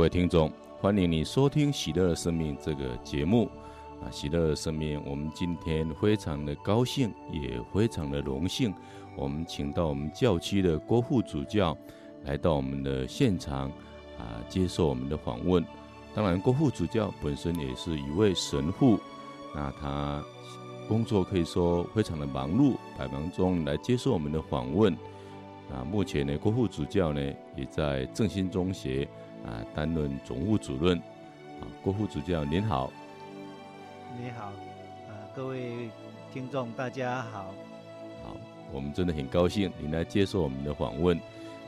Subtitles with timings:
[0.00, 3.50] 各位听众，欢迎你收听《喜乐生命》这个节目。
[4.00, 8.72] 啊，喜乐生命，我们今天非常的高兴，也非常的荣幸，
[9.14, 11.76] 我们请到我们教区的郭副主教
[12.24, 13.68] 来到我们的现场，
[14.18, 15.62] 啊，接受我们的访问。
[16.14, 18.98] 当然，郭副主教本身也是一位神父，
[19.54, 20.24] 那他
[20.88, 24.96] 工作可以说非常的忙碌，百忙中来接受我们的访问。
[25.70, 27.20] 啊目前呢，郭副主教呢
[27.54, 29.06] 也在正心中学
[29.44, 30.98] 啊担任总务主任。
[31.60, 32.90] 啊，郭副主教您好。
[34.18, 34.52] 你好，
[35.08, 35.90] 呃，各位
[36.32, 37.54] 听众大家好。
[38.24, 38.36] 好，
[38.72, 41.20] 我们真的很高兴您来接受我们的访问。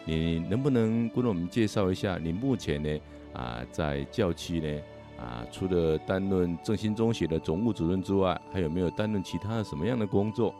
[0.05, 3.01] 你能不能跟我们介绍一下，你目前呢
[3.35, 4.83] 啊在教区呢
[5.18, 10.55] 啊除了担任正兴中学的总务主任之外，还有没有担任其他什么样的工作？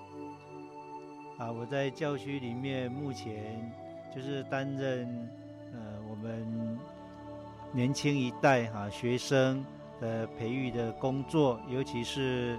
[1.39, 3.73] 啊，我在教区里面目前
[4.15, 5.29] 就是担任
[5.73, 6.79] 呃我们
[7.73, 9.65] 年轻一代哈、学生。
[10.01, 12.59] 的培育的工作，尤其是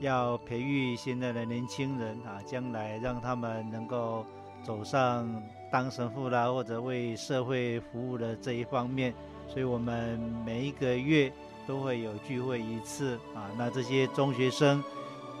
[0.00, 4.22] 要培育现在的年轻人啊，将来让他们能够
[4.62, 9.14] 走上当神父啦，或者为社会服务的这一方面。
[9.48, 11.32] 所以，我们每一个月
[11.66, 13.50] 都会有聚会一次啊。
[13.56, 14.84] 那这些中学生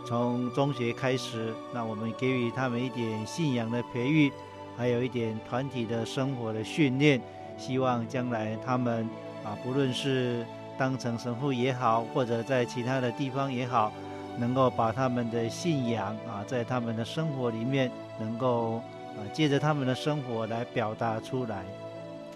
[0.06, 4.32] 从中学开始，那我们给予他们一点信仰的培育，
[4.78, 7.20] 还有一点团体的生活的训练，
[7.56, 9.08] 希望将来他们
[9.44, 10.44] 啊，不论是
[10.78, 13.92] 当成神父也好，或者在其他的地方也好，
[14.38, 18.76] 能够把他们的信仰啊，在他们的生活里面，能够
[19.16, 21.58] 啊，借着他们的生活来表达出来。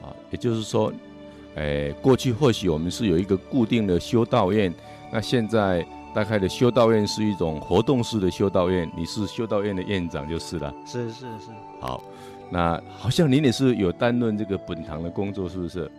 [0.03, 0.93] 啊，也就是说，
[1.57, 4.73] 诶，过去或许我们是有一个固定的修道院，
[5.13, 5.85] 那现在
[6.15, 10.73] 大概的修道院是一种活动式的修道院，你是修道院的院长就是了。
[10.87, 11.51] 是是是。
[11.81, 12.01] 好，
[12.51, 15.91] 那好像您也是有担任这个本堂的工作，是不是？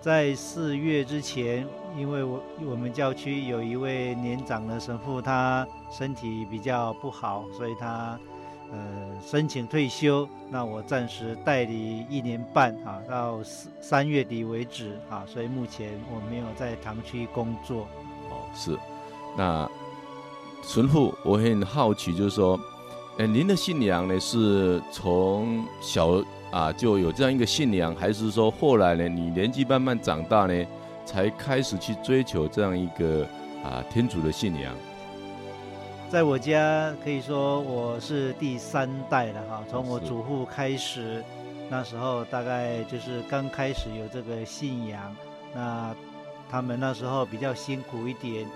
[0.00, 1.66] 在四月之前，
[1.98, 8.16] 因为我我们教区有一位年长的神父，他身体比较不好，所以他
[8.70, 8.78] 呃
[9.24, 10.28] 申请退休。
[10.48, 13.40] 那我暂时代理一年半啊，到
[13.80, 17.88] 三月底为止啊，所以目前我没有在堂区工作。
[18.30, 18.78] 哦，是。
[19.36, 19.68] 那
[20.62, 22.56] 神父，我很好奇，就是说，
[23.18, 26.22] 哎，您的信仰呢，是从小。
[26.52, 30.64] 啊，就有这样一个信仰，还是说后来呢，你年纪慢慢长大呢，
[31.04, 33.26] 才开始去追求这样一个
[33.64, 34.72] 啊天主的信仰？
[36.08, 41.22] 在我家可以说我是第三代了哈，从我祖父开始，
[41.68, 45.14] 那时候大概就是刚开始有这个信仰，
[45.52, 45.94] 那
[46.48, 48.46] 他们那时候比较辛苦一点，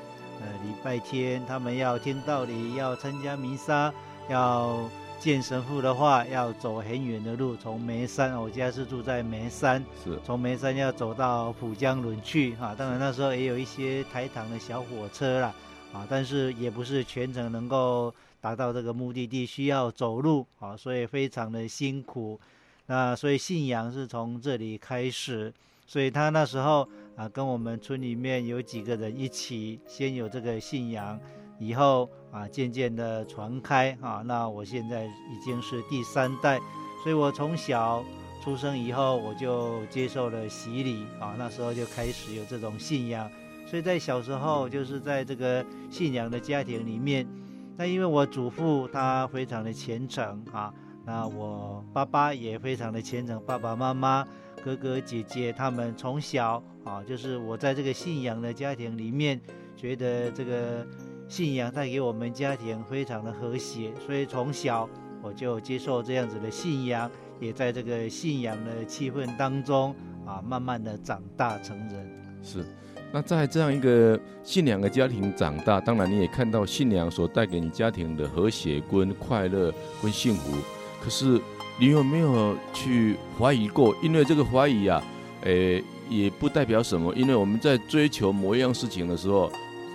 [0.40, 3.92] 呃，礼拜天他们要听道理，要参加弥撒，
[4.28, 4.88] 要。
[5.20, 12.74] 见神父的话，要走很远的路，从眉山，我家是住在眉山，是从梅山要走到浦江轮去哈。
[12.74, 15.54] 当然那时候也有一些台糖的小火车啦，
[15.92, 22.40] 啊，但是也不是全程能够达到这个目的地，需要走路啊，所以非常的辛苦。
[22.86, 25.52] 那所以信仰是从这里开始，
[25.86, 31.20] 所以他那时候啊，跟我们村里面有几个人一起，先有这个信仰。
[31.60, 36.58] 以后啊，渐渐的传开啊，那我现在已经是第三代，
[37.04, 38.02] 所以我从小
[38.42, 43.30] 出生以后，我就接受了洗礼啊，那时候就开始有这种信仰，
[43.66, 47.28] 所以在小时候就是在这个信仰的家庭里面，
[47.76, 50.72] 那因为我祖父他非常的虔诚啊，
[51.04, 54.26] 那我爸爸也非常的虔诚，爸爸妈妈、
[54.64, 59.38] 哥哥姐姐他们从小啊，就是我在这个信仰的家庭里面，
[59.76, 60.86] 觉得这个。
[61.30, 64.90] 信仰带给我们家庭非常的和谐，所以从小
[65.22, 69.94] 我就接受这样子的信仰，也在这个信仰的气氛当中
[70.26, 72.20] 啊，慢慢的长大成人。
[72.42, 72.64] 是，
[73.12, 79.72] 那在这样一个信仰的家庭长大，当然你也看到信仰所带给你家庭的和谐、跟快乐、
[80.02, 80.58] 跟幸福。
[81.00, 81.40] 可是
[81.78, 83.94] 你有没有去怀疑过？
[84.02, 85.00] 因为这个怀疑啊，
[85.42, 87.14] 诶，也不代表什么。
[87.14, 89.48] 因为我们在追求某一样事情的时候。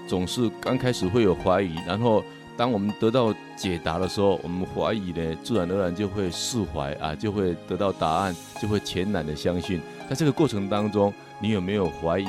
[0.08, 2.24] 总是刚开始会有怀疑，然后
[2.56, 9.82] 当我们得到解答的时候，我们怀疑呢，自然而然就会释怀啊，就会得到答案，就会全然的相信。
[10.10, 12.28] 在这个过程当中，你有没有怀疑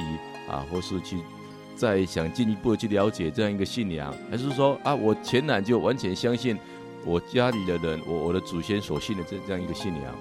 [0.49, 1.19] 啊，或是去
[1.77, 6.59] 再想进一步去了解这样一个信仰，还是说啊，我全然就完全相信
[7.05, 10.15] 我家里的人，我我的祖先所信的这这样一个信仰？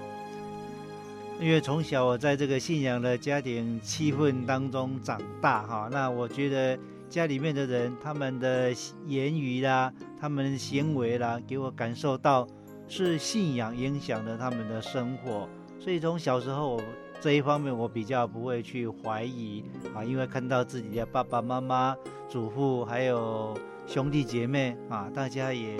[1.40, 6.78] 因为从小我在这个信仰的家庭气氛当中长大哈，那我觉得。
[7.10, 8.74] 家里面的人，他们的
[9.06, 12.48] 言语啦，他们的行为啦，给我感受到
[12.88, 15.48] 是信仰影响了他们的生活。
[15.80, 16.84] 所以从小时候，我
[17.22, 19.64] 这一方面我比较不会去怀疑
[19.94, 21.96] 啊，因为看到自己的爸爸妈妈、
[22.28, 23.58] 祖父还有
[23.88, 25.78] 兄弟姐妹啊，大家也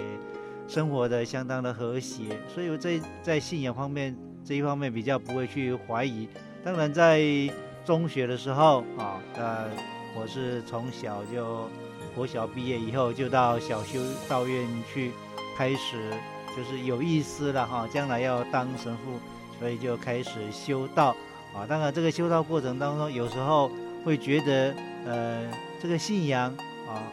[0.68, 6.28] 生活的相当的和谐，所以我在在信仰方面这一方面比较不会去怀疑。
[6.64, 7.22] 当然在
[7.84, 9.70] 中学的时候啊，呃，
[10.16, 11.70] 我是从小就
[12.16, 15.12] 国小毕业以后就到小修道院去
[15.58, 16.12] 开始。
[16.56, 19.20] 就是有意思了哈，将来要当神父，
[19.60, 21.14] 所以就开始修道
[21.54, 21.68] 啊。
[21.68, 23.70] 当然，这个修道过程当中，有时候
[24.06, 24.74] 会觉得，
[25.06, 25.52] 呃，
[25.82, 26.50] 这个信仰
[26.88, 27.04] 啊，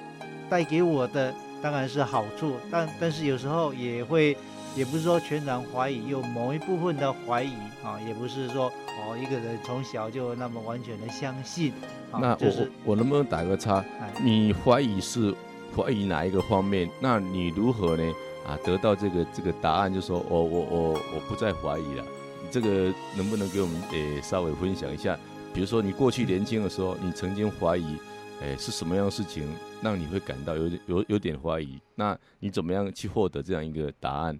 [0.48, 4.36] 带给我的当然是好处，但但是有时候也会，
[4.74, 7.52] 也不是说全然怀疑，有某一部分的怀疑
[7.84, 11.72] 啊，也不是说哦，一个人从小就那么完全的相信。
[12.10, 13.84] 啊、那我、就是、我能不能打个叉？
[14.22, 15.34] 你怀疑是
[15.76, 16.88] 怀疑哪一个方面？
[17.00, 18.12] 那你如何呢？
[18.46, 22.04] 啊，得到这个这个答案，就说哦我我我不再怀疑了。
[22.50, 25.18] 这个能不能给我们诶稍微分享一下？
[25.54, 27.96] 比如说你过去年轻的时候，你曾经怀疑，
[28.40, 31.78] 诶是什么样的事情让你会感到有有有点怀疑？
[31.94, 34.38] 那你怎么样去获得这样一个答案？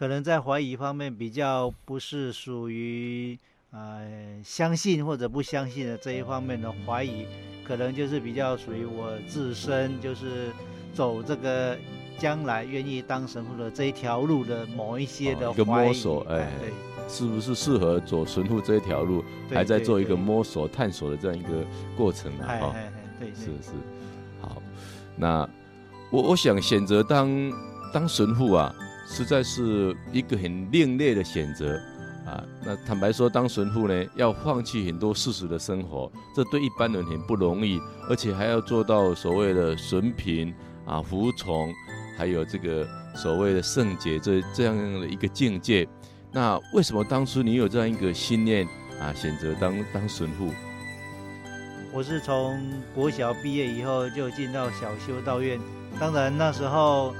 [0.00, 3.38] 可能在怀疑方面比较不是属于
[3.70, 7.26] 呃相信或者不相信的这一方面的怀疑，
[7.62, 10.50] 可能就是比较属于我自身就是
[10.94, 11.76] 走这个。
[12.18, 16.70] 将来愿意当神父的这一条路的某一些的、哦、一个摸索，哎，对，
[17.08, 19.24] 是不是适合走神父这一条路？
[19.50, 21.64] 还在做一个摸索、探索的这样一个
[21.96, 22.46] 过程呢？
[22.46, 22.76] 哈，
[23.18, 23.70] 对，是是。
[24.42, 24.60] 好，
[25.16, 25.48] 那
[26.10, 27.30] 我我想选择当
[27.90, 28.70] 当神父啊，
[29.10, 31.76] 实在是一个很另类的选择
[32.24, 32.42] 啊。
[32.64, 37.78] 那坦白说，当神父呢，要放弃很多世俗的生活，这对一般人很不容易，
[38.08, 40.54] 而且还要做到所谓的顺品
[40.86, 41.70] 啊、服从。
[42.18, 45.88] 还有这个所谓的圣洁，这这样的一个境界，
[46.30, 48.68] 那为什么当初你有这样一个信念
[49.00, 50.52] 啊，选择当当神父？
[51.94, 52.60] 我是从
[52.94, 55.58] 国小毕业以后就进到小修道院，
[55.98, 57.14] 当然那时候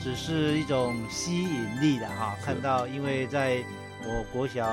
[0.00, 3.64] 只是一种吸引力的哈，看到因为在
[4.02, 4.66] 我国小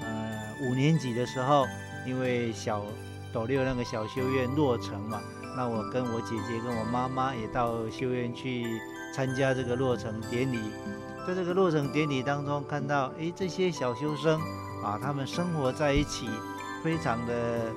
[0.00, 1.66] 呃五年级的时候，
[2.06, 2.84] 因为小
[3.32, 5.20] 斗六那个小修院落成嘛。
[5.56, 8.78] 那我跟我姐姐跟我妈妈也到修院去
[9.14, 10.60] 参加这个落成典礼，
[11.26, 14.38] 在这个落成典礼当中看到，哎，这些小修生
[14.84, 16.28] 啊，他们生活在一起，
[16.84, 17.72] 非常的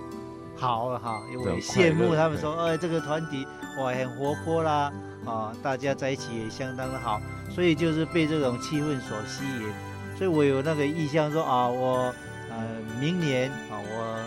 [0.58, 3.48] 好哈，因为羡慕他们说，哎，这个团体
[3.80, 4.92] 哇很活泼啦，
[5.26, 9.74] 啊，大家在一起也相当的好，所以就是被这种气氛所吸引，
[10.18, 12.14] 所以我有那个意向说啊，我
[12.50, 12.66] 呃
[13.00, 14.24] 明年啊我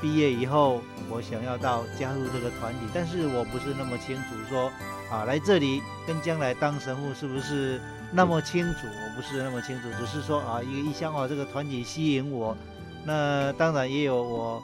[0.00, 0.80] 毕业以后。
[1.12, 4.70] 我想要到加入这个团体，但是我不是那么清楚说，
[5.10, 7.80] 啊，来这里跟将来当神父是不是
[8.12, 8.86] 那么清楚？
[8.86, 12.56] 我不是那么清楚，只是说啊，一个意向哦，这个团体吸引我。
[13.04, 14.62] 那当然也有我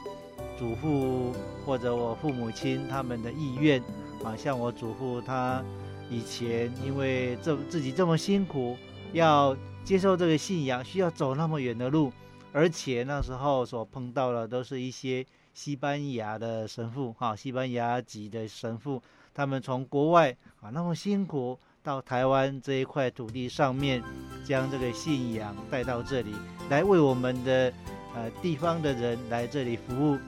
[0.57, 1.33] 祖父
[1.65, 3.83] 或者我父母亲他们的意愿
[4.23, 5.63] 啊，像我祖父他
[6.09, 8.77] 以前因为这自己这么辛苦，
[9.13, 12.11] 要接受这个信仰，需要走那么远的路，
[12.51, 15.25] 而且那时候所碰到的都是一些。
[15.53, 19.01] 西班牙的神父，哈，西班牙籍的神父，
[19.33, 20.29] 他们从国外
[20.61, 24.03] 啊那么辛苦到台湾这一块土地上面，
[24.45, 26.35] 将这个信仰带到这里，
[26.69, 27.73] 来为我们的
[28.13, 30.19] 呃地方的人来这里服务，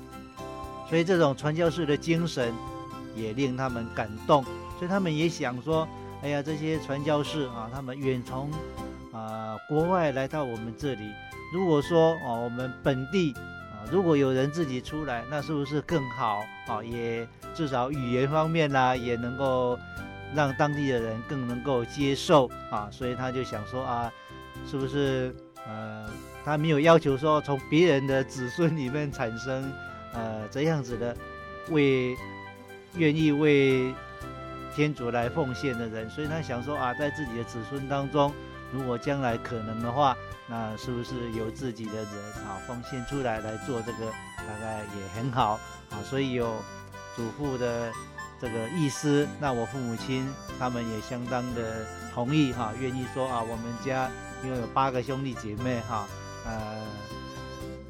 [0.89, 2.51] 所以这种传教士的精神
[3.15, 4.43] 也令他们感动，
[4.77, 5.87] 所以他们也想说，
[6.21, 8.51] 哎呀，这些传教士啊，他们远从
[9.11, 11.11] 啊国外来到我们这里，
[11.53, 13.87] 如果说啊我们本地啊。
[13.91, 16.41] 如果有人自己出来，那是不是更好？
[16.67, 19.79] 啊，也至少语言方面呢，也能够
[20.35, 22.87] 让当地的人更能够接受啊。
[22.91, 24.11] 所以他就想说啊，
[24.69, 25.33] 是不是
[25.67, 26.05] 呃，
[26.45, 29.71] 他没有要求说从别人的子孙里面产生
[30.13, 31.15] 呃这样子的
[31.69, 32.15] 为
[32.95, 33.93] 愿意为
[34.75, 38.33] 天主来奉献的人，所以他想说啊，在自己的子孙当中，
[38.71, 40.15] 如果将来可能的话。
[40.51, 42.07] 那是不是由自己的人
[42.43, 45.59] 啊奉献出来来做这个，大概也很好
[45.91, 46.01] 啊。
[46.03, 46.55] 所以有
[47.15, 47.93] 祖父的
[48.41, 50.27] 这个意思，那我父母亲
[50.57, 54.09] 他们也相当的同意哈，愿意说啊，我们家
[54.43, 56.07] 因为有八个兄弟姐妹哈，
[56.47, 56.81] 呃，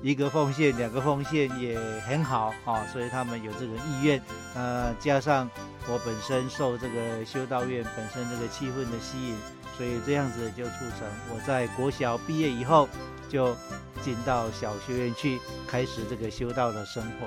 [0.02, 4.22] 一个奉献，两个奉献也很好啊，所以他们有这个意愿。
[4.56, 5.50] 呃，加上
[5.88, 9.36] 我本身受这个修道院本身这个气氛的吸引。
[9.78, 12.86] 所以这样子就促成我在国小毕业以后，
[13.30, 13.56] 就
[14.02, 17.26] 进到小学院去开始这个修道的生活。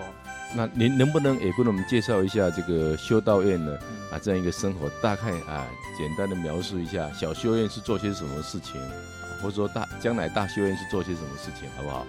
[0.54, 3.74] 那您能不能也跟我们介绍一下这个修道院呢？
[4.10, 8.78] 啊，这样一个生活，大概啊，简单的描述一下小修院是做些什么事情，
[9.40, 12.06] 或者说大将来大修院是做些什么事情，好不好？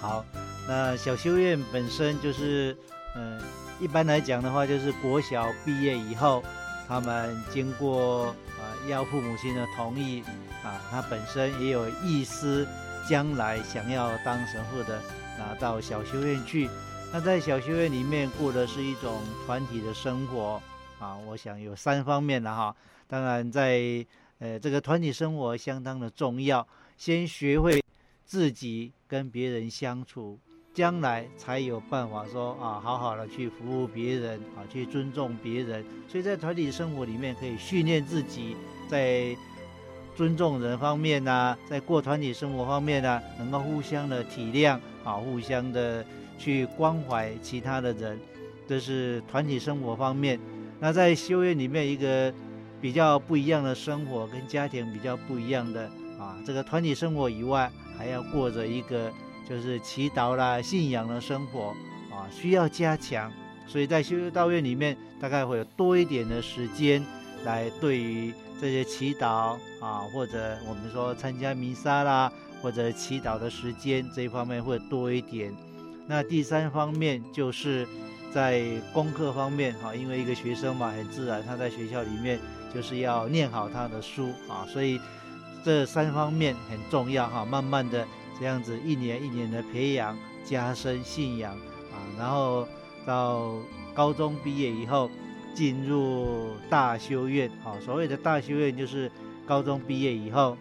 [0.00, 0.24] 好，
[0.66, 2.74] 那小修院本身就是，
[3.14, 3.38] 嗯，
[3.78, 6.42] 一般来讲的话，就是国小毕业以后，
[6.88, 10.22] 他们经过啊要父母亲的同意
[10.64, 12.66] 啊，他本身也有意思，
[13.06, 14.98] 将来想要当神父的，
[15.38, 16.70] 拿到小修院去。
[17.12, 20.62] 那在小修院里面过的是一种团体的生活
[20.98, 22.74] 啊，我想有三方面的哈。
[23.06, 24.06] 当然在
[24.38, 26.66] 呃这个团体生活相当的重要，
[26.96, 27.84] 先学会。
[28.24, 30.38] 自己跟别人相处，
[30.72, 35.84] 将来才有办法说啊，好好的去服务别人啊，去尊重别人。
[36.06, 38.56] 所以在团体生活里面，可以训练自己
[38.88, 39.36] 在
[40.14, 46.06] 尊重人方面啊，在过团体生活方面啊，能够互相的体谅啊，互相的
[46.38, 48.16] 去关怀其他的人。
[48.68, 50.38] 这是团体生活方面。
[50.78, 52.32] 那在修院里面，一个
[52.80, 57.68] 比较不一样的生活，跟家庭比较不一样的啊，这个团体生活以外。
[58.00, 59.12] 还要过着一个
[59.46, 61.74] 就是祈祷啦、信仰的生活
[62.10, 63.30] 啊，需要加强。
[63.66, 67.04] 所以在修道院里面，大概会有多一点的时间
[67.44, 75.54] 来对于这些祈祷啊，或者我们说参加弥撒啦，或者祈祷的时间这一方面会多一点。
[76.06, 77.86] 那第三方面就是
[78.32, 78.64] 在
[78.94, 82.40] 功课方面哈，因为一个学生嘛，很自然他在学校里面
[82.74, 84.98] 就是要念好他的书啊，所以。
[85.64, 88.06] 这三方面很重要哈，慢慢的
[88.38, 91.52] 这样子一年一年的培养，加深信仰
[91.92, 92.66] 啊，然后
[93.04, 93.54] 到
[93.94, 95.10] 高中毕业以后
[95.54, 99.10] 进入大修院，好，所谓的大修院就是
[99.46, 100.56] 高中毕业以后，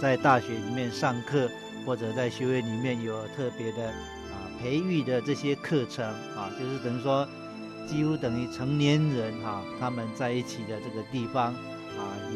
[0.00, 1.50] 在大学里面上课，
[1.86, 6.04] 或者在修院里面有特别的啊培育的这些课程
[6.36, 7.26] 啊，就是等于说
[7.86, 11.54] 几乎等于成年人哈，他们在一起的这个地方。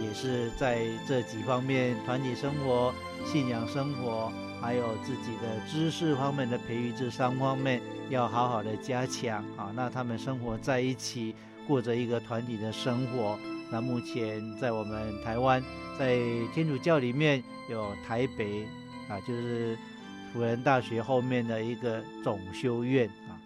[0.03, 9.73] 也是在这几方面，团体生活、信仰生活，还有自己的知识方面的培育，这三方面要好好的加强啊。
[9.75, 11.35] 那他们生活在一起，
[11.67, 13.39] 过着一个团体的生活。
[13.71, 15.63] 那目前在我们台湾，
[15.99, 16.17] 在
[16.55, 18.67] 天主教里面有台北
[19.09, 19.77] 啊，就是
[20.33, 23.37] 辅仁大学后面的一个总修院啊。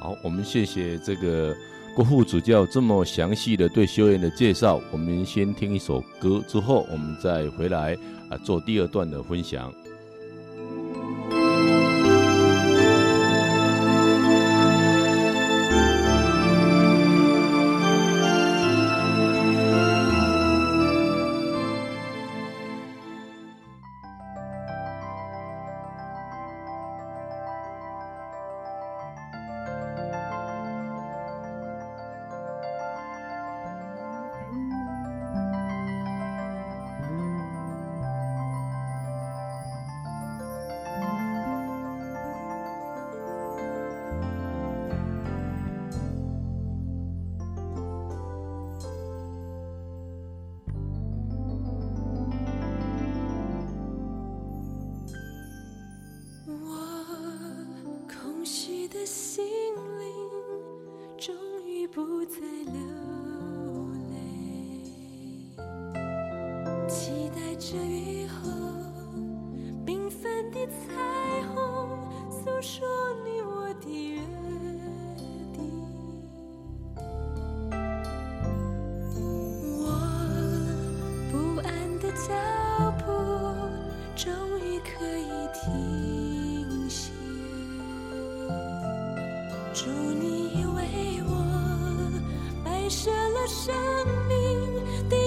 [0.00, 1.56] 好，我们谢谢这个。
[1.94, 7.96] 郭副主教这么详细的对修言的介绍，我们先听一首歌，之后我们再回来
[8.28, 9.72] 啊做第二段的分享。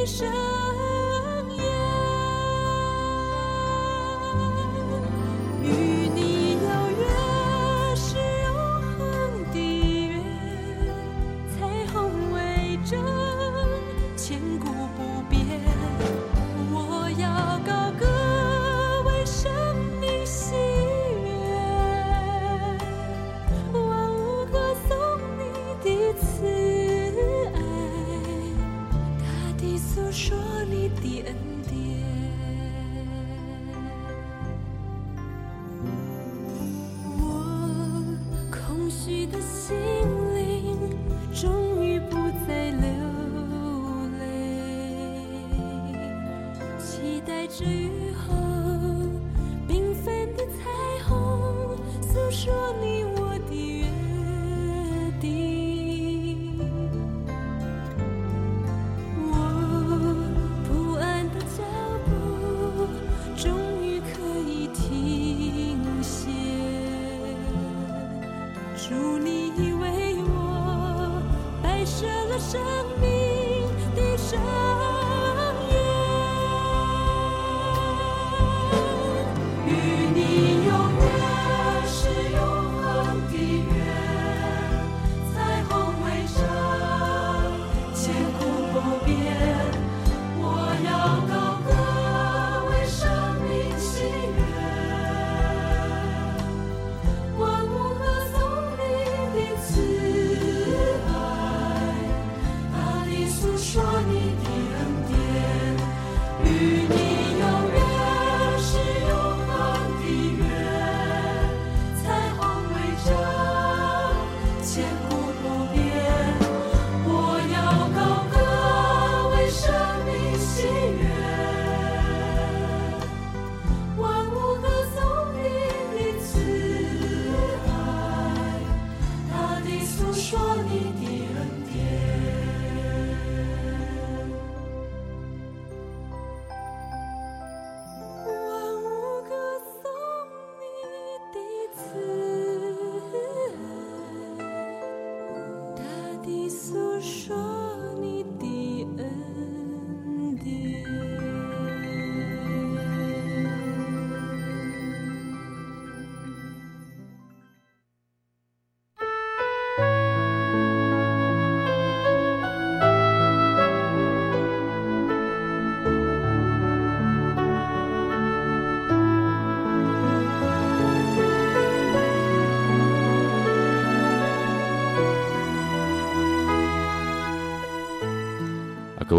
[0.05, 0.52] 生。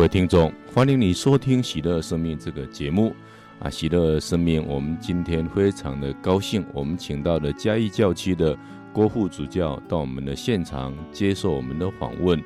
[0.04, 3.16] 位听众，欢迎你收听《喜乐生命》这个节目
[3.58, 3.70] 啊！
[3.70, 8.54] 喜乐生命，我们今天非常的高兴，我们请到了嘉义教区的
[8.92, 12.38] 郭副主教到我们的现场接受我们的访问。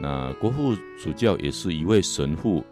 [0.00, 2.64] 那郭副主教也是一位神父。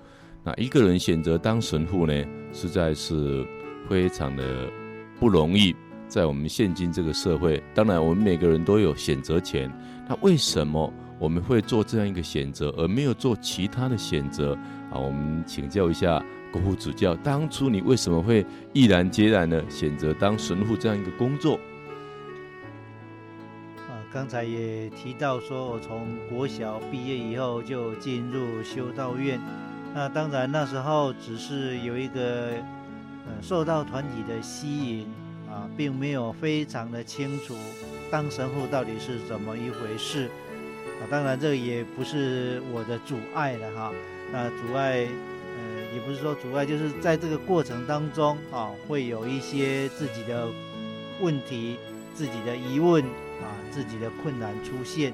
[0.43, 2.13] 那一个人选择当神父呢，
[2.53, 3.47] 实在是
[3.89, 4.69] 非常的
[5.21, 5.73] 不容易。
[6.09, 9.71] 在我们现今这个社会，当然我们每个人都有选择权。
[10.09, 10.93] 那为什么？
[11.19, 14.55] 我们会做这样一个选择，而没有做其他的选择
[14.91, 14.99] 啊！
[14.99, 16.23] 我们请教一下
[16.53, 21.59] 国父主教，当初你为什么会毅然决然的选择当神父这样一个工作？
[23.77, 29.41] 啊，刚才也提到说，我从国小毕业以后就进入修道院。
[29.95, 32.51] 那当然那时候只是有一个
[33.27, 35.07] 呃受到团体的吸引
[35.49, 37.55] 啊，并没有非常的清楚
[38.11, 40.29] 当神父到底是怎么一回事。
[41.01, 43.93] 啊，当然这个也不是我的阻碍了哈。
[44.33, 50.49] 那阻碍，呃，也不是说阻碍，就是在这个过程当中啊，会有一些自己的
[51.21, 51.77] 问题、
[52.15, 55.13] 自己的疑问啊、自己的困难出现。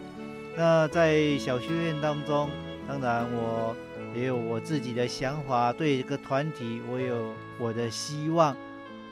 [0.57, 2.49] 那在小学院当中，
[2.87, 3.75] 当然我
[4.15, 8.57] 也有我自己的想法，对一个团体我有我的希望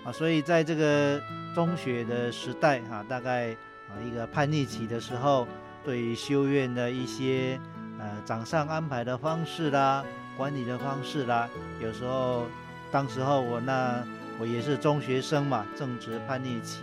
[0.04, 0.12] 啊。
[0.12, 1.20] 所以在这个
[1.54, 3.50] 中学的时代哈，大概
[3.88, 5.46] 啊一个叛逆期的时候。
[5.88, 7.58] 对修院的一些
[7.98, 10.04] 呃掌上安排的方式啦，
[10.36, 11.48] 管理的方式啦，
[11.80, 12.44] 有时候
[12.90, 14.04] 当时候我那
[14.38, 16.82] 我也是中学生嘛，正值叛逆期，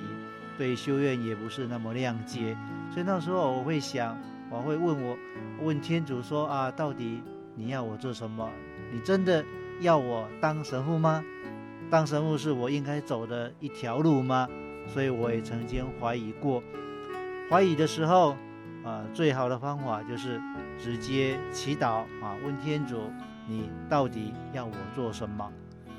[0.58, 2.58] 对修院也不是那么谅解，
[2.91, 4.18] 所以那时候我会想，
[4.50, 5.15] 我会问我
[5.62, 7.22] 问天主说啊，到底
[7.54, 8.50] 你要我做什么？
[8.91, 9.46] 你真的
[9.82, 11.24] 要我当神父吗？
[11.91, 14.50] 当神父是我应该走的一条路吗？
[14.88, 16.63] 所以我也曾经怀疑过，
[17.52, 18.36] 怀疑的时候。
[18.86, 20.39] 啊，最好的方法就是
[20.78, 23.12] 直接祈祷啊，问天主，
[23.48, 25.52] 你到底要我做什么？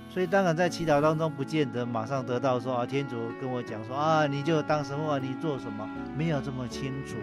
[0.08, 5.86] 所以当然在祈祷当中，不见得马上得到说啊，天主跟我讲说啊，你就当什么，你做什么？
[6.16, 7.16] 没有这么清楚，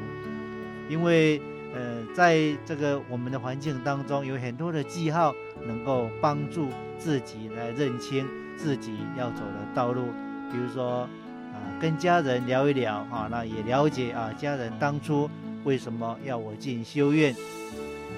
[0.90, 1.42] 因为
[1.74, 5.34] 呃，在这个我们的环境当中，有很多的记号
[5.66, 6.68] 能够帮助
[7.00, 10.08] 自己来认清自己要走的道路，
[10.52, 11.08] 比如说
[11.54, 15.30] 啊，跟家人聊一聊啊，那也了解啊，家人当初。
[15.64, 17.36] 为什么要我进修院？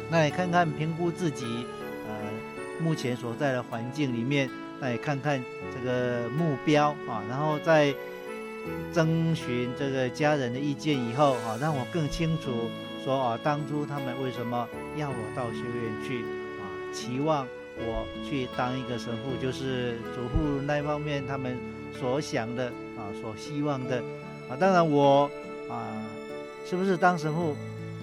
[0.10, 1.46] 那你看看评估自己，
[2.08, 2.16] 呃，
[2.80, 7.94] 目前所在的环境里面，那你看看这个目标啊，然后再
[8.94, 12.52] 征询这个家人的意见以后啊，让我更清楚
[13.04, 16.24] 说啊，当初他们为什么要我到修院去
[16.60, 21.58] 啊，期望我去当一个神父，就是主妇那方面他们
[22.00, 24.04] 所想的啊，所希望的
[24.50, 25.30] 啊，当然我
[25.70, 26.06] 啊。
[26.66, 27.56] 是不是当神父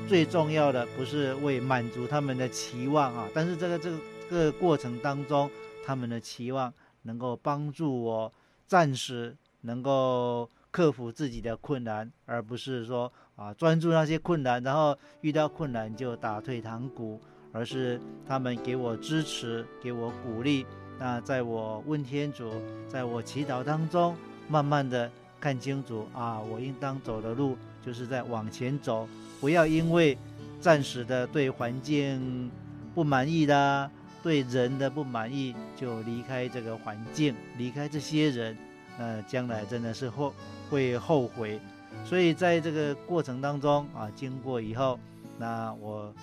[0.09, 3.29] 最重要的不是为满足他们的期望啊？
[3.35, 3.99] 但是这个这个
[4.31, 5.51] 这个过程当中，
[5.85, 6.73] 他们的期望
[7.03, 8.33] 能够帮助我
[8.67, 17.21] 暂时能够克服自己的困难，而不是说啊专注那些困难，然后遇到困难就打退堂鼓，
[17.53, 20.65] 而是他们给我支持，给我鼓励。
[21.01, 22.49] 那在我问天主，
[22.89, 24.17] 在我祈祷当中，
[24.49, 27.59] 慢慢的看清楚啊，我应当走的路。
[27.85, 29.09] 就是在往前走，
[29.41, 30.17] 不要因为
[30.61, 32.51] 暂时的对环境
[32.95, 33.91] 不满意的，
[34.23, 38.57] 对人的不满意就离开这个环境，离开这些人，
[38.99, 40.33] 呃，将来真的是后
[40.71, 41.61] 会后悔。
[42.05, 44.99] 所以在这个过程当中啊，经过以后，
[45.39, 46.15] 那我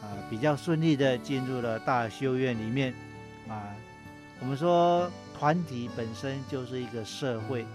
[0.00, 2.94] 啊比较顺利的进入了大修院里面
[3.48, 3.74] 啊。
[4.40, 7.66] 我们说团体本身就是一个社会。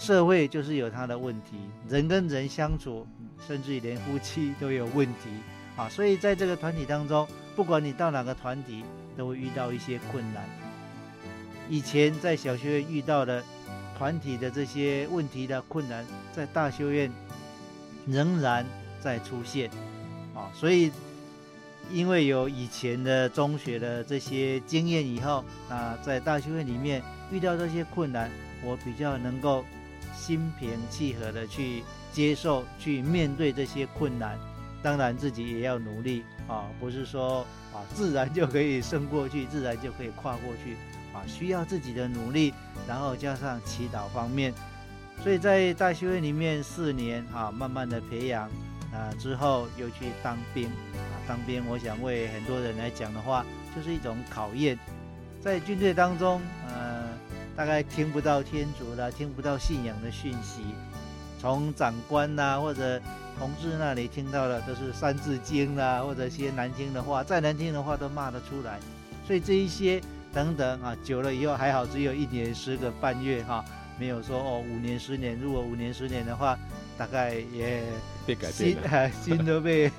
[0.00, 3.06] 社会就是有它的问题，人跟人相处，
[3.46, 5.28] 甚至于连夫妻都有问题
[5.76, 5.90] 啊。
[5.90, 8.82] 所以在这个团体当中，不管你到哪个团体，
[9.14, 10.42] 都会遇到一些困难。
[11.68, 13.44] 以前在小学遇到的
[13.98, 17.12] 团体的这些问题的困难，在大修院
[18.06, 18.64] 仍然
[19.02, 19.68] 在出现
[20.34, 20.48] 啊。
[20.54, 20.90] 所以
[21.92, 28.30] 因为有以前的中学的这些经验以后，啊，在大修院里面遇到这些困难，
[28.64, 29.62] 我比较能够。
[30.14, 34.38] 心平气和的去接受、去面对这些困难，
[34.82, 37.40] 当然自己也要努力啊，不是说
[37.72, 40.76] 啊自然就可以胜过去，自然就可以跨过去
[41.12, 42.52] 啊，需要自己的努力，
[42.86, 44.52] 然后加上祈祷方面，
[45.22, 48.48] 所以在大修院里面四年啊，慢慢的培养
[48.92, 53.44] 啊，之后又去当兵啊，当兵，我想为很多人来讲的话，
[53.74, 54.78] 就是一种考验，
[55.40, 56.40] 在军队当中，
[57.60, 60.62] 大概听不到天主了，听不到信仰的讯息，
[61.38, 62.98] 从长官呐、啊、或者
[63.38, 68.80] 同志那里听到的都是《三字经》啦，或者一些难听的话，再难听的话都骂得出来。
[69.26, 70.00] 所以这一些
[70.32, 73.64] 等等啊，久了以后还好，只有一年十个半月哈、啊，
[73.98, 75.38] 没有说哦五年十年。
[75.38, 76.58] 如果五年十年的话，
[76.96, 77.82] 大概也
[78.26, 79.92] 被改变了，心啊心都被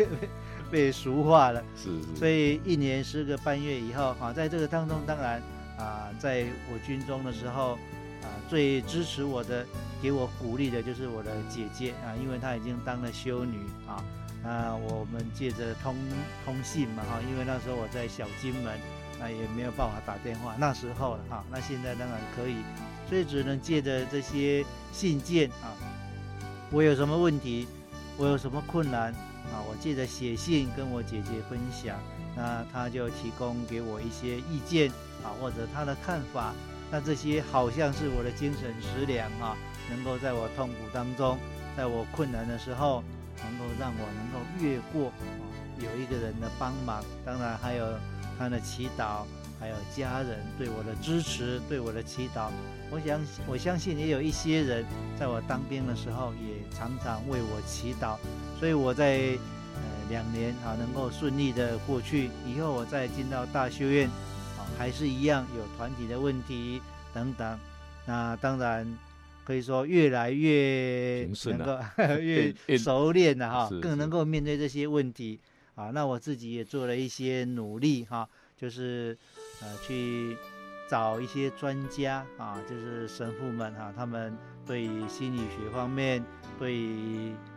[0.71, 1.63] 被俗化了。
[1.77, 2.17] 是是。
[2.17, 5.39] 所以一年十个半月以后啊，在这个当中，当然
[5.81, 7.73] 啊，在我军中的时候
[8.21, 9.65] 啊，最支持我的。
[10.01, 14.03] 给我鼓励的就是我的姐姐啊，因为她已经当了修女啊。
[14.41, 15.95] 那我们借着通
[16.43, 18.79] 通信嘛哈，因为那时候我在小金门，
[19.19, 20.55] 那也没有办法打电话。
[20.57, 22.55] 那时候哈，那现在当然可以，
[23.07, 25.77] 所以只能借着这些信件啊。
[26.71, 27.67] 我有什么问题，
[28.17, 29.13] 我有什么困难
[29.53, 31.99] 啊，我借着写信跟我姐姐分享，
[32.35, 34.89] 那他就提供给我一些意见
[35.23, 36.53] 啊，或者他的看法。
[36.91, 39.55] 那这些好像是我的精神食粮啊。
[39.89, 41.37] 能够在我痛苦当中，
[41.75, 43.03] 在我困难的时候，
[43.43, 45.11] 能够让我能够越过，
[45.79, 47.85] 有一个人的帮忙，当然还有
[48.39, 49.25] 他的祈祷，
[49.59, 52.51] 还有家人对我的支持，对我的祈祷。
[52.89, 54.85] 我想，我相信也有一些人
[55.19, 58.15] 在我当兵的时候，也常常为我祈祷。
[58.57, 59.37] 所以我在
[60.11, 64.07] 两年啊，能够顺利的过去，以后我再进到大修院，
[64.59, 66.79] 啊，还是一样有团体的问题
[67.11, 67.59] 等等。
[68.05, 68.85] 那当然。
[69.43, 75.39] 可以说越来越能够、啊、 越 熟练了哈，更能够面对这些问题
[75.73, 75.89] 啊。
[75.89, 79.17] 那我自己也做了一些努力哈，就是
[79.61, 80.37] 呃去
[80.87, 86.23] 找一些专家啊，就是神父们哈，他们对心理学方面、
[86.59, 87.50] 对呃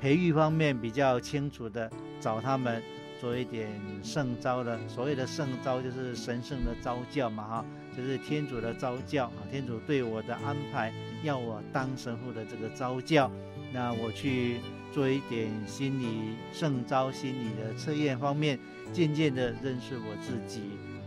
[0.00, 2.82] 培育方面比较清楚的，找他们
[3.20, 3.68] 做一点
[4.02, 4.78] 圣招的。
[4.88, 7.64] 所谓的圣招就是神圣的召教嘛哈。
[7.96, 10.92] 就是天主的召教啊，天主对我的安排，
[11.24, 13.30] 要我当神父的这个召教，
[13.72, 14.60] 那我去
[14.92, 18.58] 做一点心理圣招、心理的测验方面，
[18.92, 20.62] 渐渐的认识我自己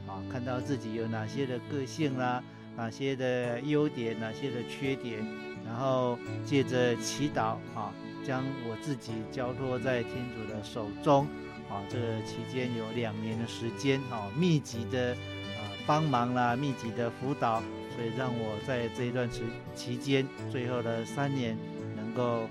[0.06, 2.44] 啊，看到自己有哪些的个性啦，
[2.76, 5.26] 哪些的优点，哪些的缺点，
[5.66, 7.94] 然后借着祈祷啊，
[8.26, 11.26] 将我自己交托在天主的手中
[11.70, 15.62] 啊，这个期间有两年的时间啊，密集的啊。
[15.86, 17.62] 帮忙啦，密集的辅导，
[17.94, 19.42] 所以让我在这一段时
[19.76, 21.58] 期间，最后的三年
[21.94, 22.44] 能够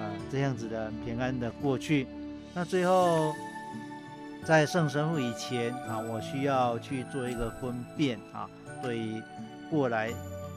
[0.00, 2.08] 啊、这样子的平安的过去。
[2.52, 3.32] 那最后
[4.44, 8.50] 在圣神父以前啊，我需要去做一个分辨啊，
[8.82, 9.22] 对于
[9.70, 10.10] 过来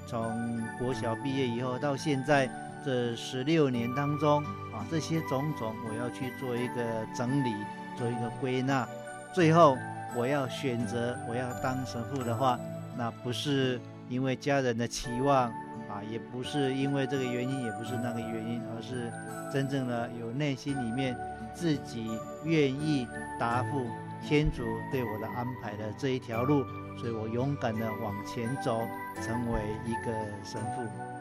[0.07, 2.49] 从国小毕业以后到现在
[2.85, 6.83] 这十六年当中啊，这些种种我要去做一个
[7.17, 7.51] 整理，
[7.97, 8.87] 做一个归纳，
[9.33, 9.75] 最后。
[10.17, 12.57] 我要选择，我要当神父的话，
[12.97, 15.49] 那不是因为家人的期望
[15.89, 19.11] 啊，也不是因为这个原因，也不是那个原因，而是
[19.51, 21.13] 真正的有内心里面
[21.53, 23.05] 自己愿意
[23.37, 23.85] 答复
[24.25, 26.63] 天主对我的安排的这一条路，
[26.97, 28.79] 所以我勇敢的往前走，
[29.21, 30.13] 成为一个
[30.45, 31.14] 神父。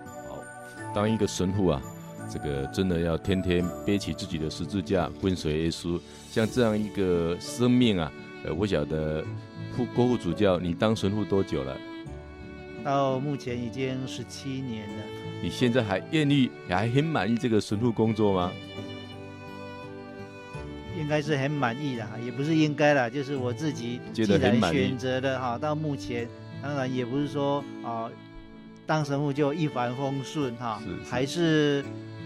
[0.95, 1.83] 好，当一个神父啊，
[2.31, 8.11] 这个真的要天天背起自己的十字架，跟随耶稣，像这样一个生命啊。
[8.45, 9.25] 呃，我晓得
[9.77, 11.77] 副郭副主教，你当神父多久了？
[12.85, 15.05] 到目前已经十七年了。
[15.43, 18.53] 你现在还愿意，还很满意这个神父工作吗？
[20.97, 25.59] 应该是很满意的，也不是应该啦，就是我自己既然选择的哈。
[25.59, 26.29] 到目前，
[26.63, 28.11] 当然也不是说啊，
[28.87, 31.85] 当神父就一帆风顺哈，还是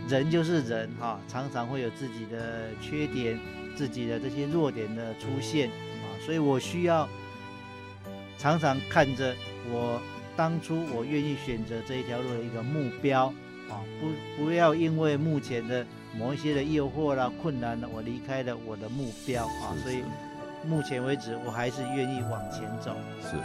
[0.09, 3.39] 人就是人哈，常常会有自己的缺点，
[3.77, 6.07] 自己的这些弱点的出现啊。
[6.25, 7.09] 所以我需要
[8.39, 9.35] 常常看着
[9.71, 10.01] 我
[10.37, 13.27] 当初我愿意选择这一条路的一个目标
[13.71, 15.87] 啊，不不要因为目前的
[16.19, 19.77] 某一些的诱惑啦、困难了，我离开了我的目标啊。
[19.83, 20.03] 所以
[20.67, 22.97] 目前为止，我还是愿意往前走。
[23.23, 23.37] 是，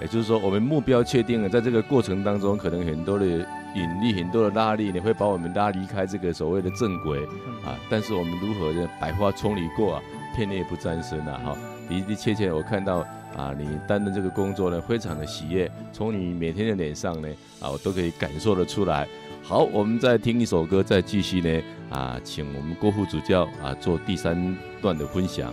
[0.00, 7.24] 也就是说，我们目标确定了，在这个过程当中，可能很多的引力、很多的拉力，你会把我们拉离开这个所谓的正轨
[7.64, 7.78] 啊。
[7.88, 10.02] 但是我们如何的百花丛里过啊，
[10.34, 11.56] 片叶不沾身啊，哈。
[11.88, 15.70] 的的确确，我看到啊，你担任这个工作呢，非常的喜悦。
[15.92, 17.28] 从你每天的脸上呢，
[17.60, 19.06] 啊，我都可以感受得出来。
[19.42, 25.52] 好，我们再听一首歌，再继续呢，啊，请我们郭副主教啊做第三段的分享。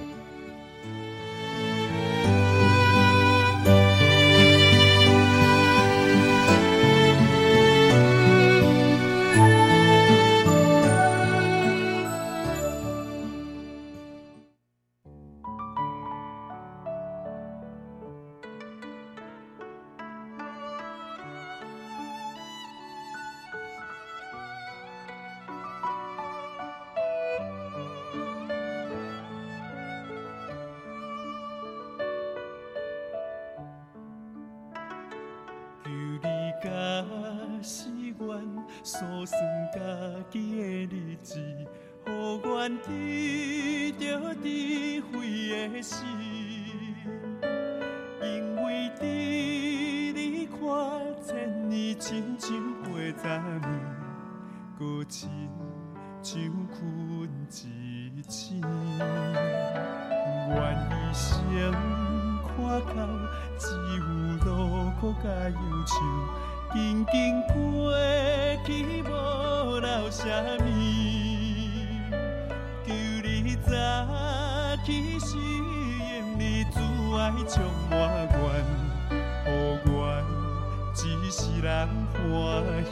[82.32, 82.92] 欢喜，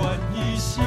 [0.00, 0.82] 愿一生。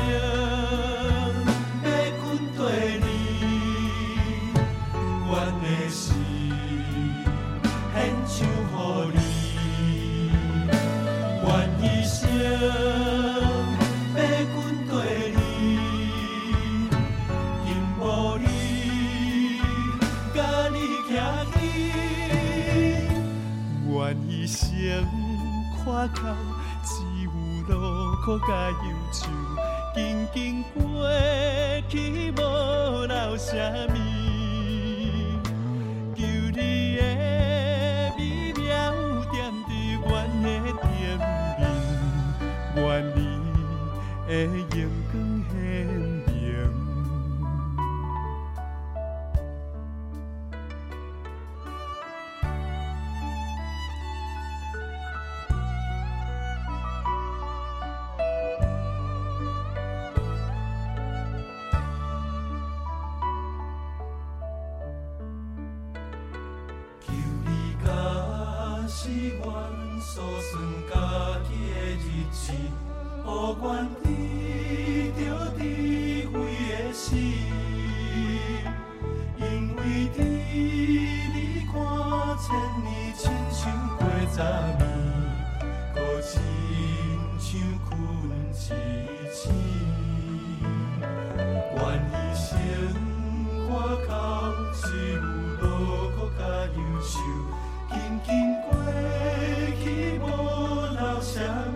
[26.14, 26.22] 口
[26.84, 26.90] 只
[27.24, 27.30] 有
[27.68, 27.74] 路
[28.24, 29.28] 苦甲忧愁，
[29.96, 30.80] 紧紧过
[31.90, 32.38] 去，无
[33.06, 33.54] 留什
[33.90, 33.96] 么。
[36.16, 36.22] 求
[36.54, 36.58] 你
[36.96, 37.02] 的
[38.18, 38.20] 美
[38.54, 38.62] 妙
[39.32, 39.34] 点
[39.68, 39.70] 缀
[40.08, 40.08] 阮
[40.42, 40.46] 的
[40.82, 40.84] 甜
[41.56, 41.60] 蜜，
[42.76, 42.84] 愿
[43.16, 43.18] 你
[44.28, 44.30] 的
[101.36, 101.75] 想。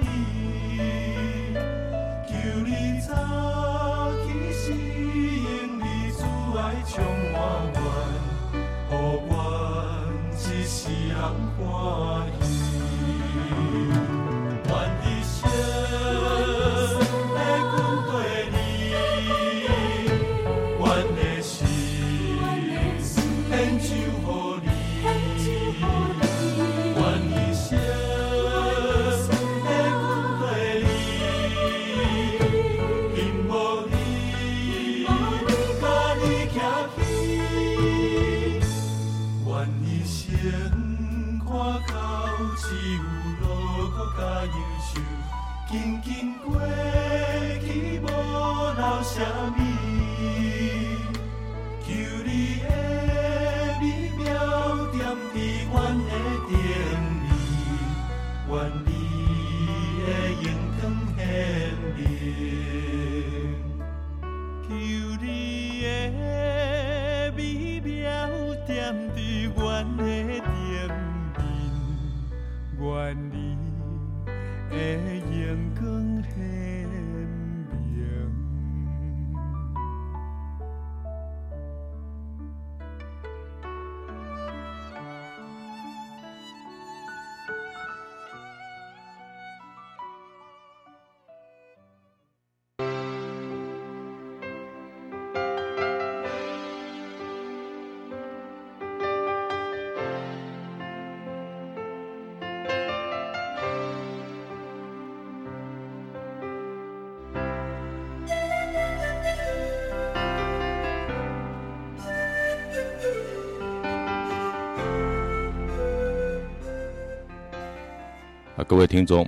[118.70, 119.28] 各位听众，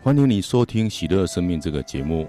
[0.00, 2.24] 欢迎你收听《喜乐生命》这个节目。《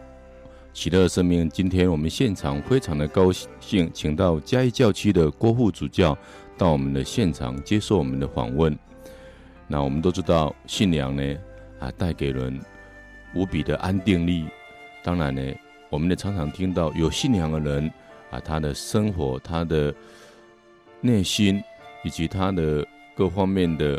[0.74, 6.18] 喜乐生命》今天我们现场非常的高兴，请到嘉义教区的郭副主教
[6.58, 8.78] 到我们的现场接受我们的访问。
[9.66, 11.38] 那我们都知道，信仰呢
[11.80, 12.60] 啊带给人
[13.34, 14.46] 无比的安定力。
[15.02, 15.42] 当然呢，
[15.90, 17.90] 我们也常常听到有信仰的人
[18.30, 19.96] 啊，他的生活、他的
[21.00, 21.64] 内心
[22.04, 23.94] 以及他的各方面的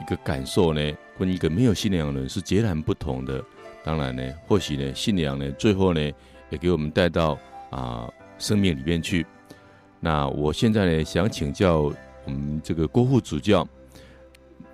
[0.00, 0.80] 一个感受呢。
[1.22, 3.40] 跟一个没有信仰的人是截然不同的。
[3.84, 6.00] 当然呢，或许呢，信仰呢，最后呢，
[6.50, 7.38] 也给我们带到
[7.70, 9.24] 啊生命里面去。
[10.00, 11.92] 那我现在呢，想请教
[12.24, 13.66] 我们这个郭副主教，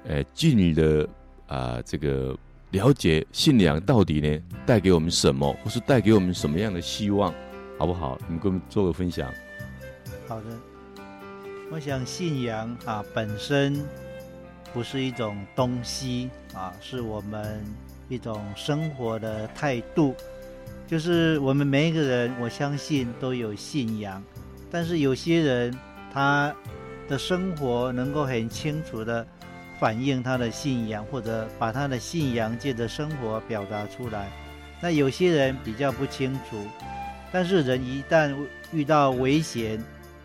[0.06, 1.06] 呃，据你的
[1.46, 2.34] 啊这个
[2.70, 7.32] 了解，信仰到底呢带给我们什么，或是带给我们什么样的希望，
[7.78, 8.18] 好不好？
[8.26, 9.30] 你跟我们做个分享。
[10.26, 10.46] 好的，
[11.70, 13.82] 我想信仰啊本身
[14.72, 17.64] 不是一种东西啊，是我们。
[18.10, 20.14] 一种生活的态度，
[20.86, 24.24] 就是我们每一个人，我相信都有信仰，
[24.70, 25.78] 但是有些人
[26.10, 26.50] 他
[27.06, 29.26] 的生活能够很清楚地
[29.78, 34.30] 反映他的信仰，或者把他的信仰借着生活表达出来。
[34.80, 36.66] 那有些人比较不清楚，
[37.30, 38.34] 但是人一旦
[38.72, 39.78] 遇到危险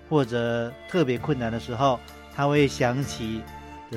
[0.09, 1.99] 或者特别困难的时候，
[2.33, 3.41] 他会想起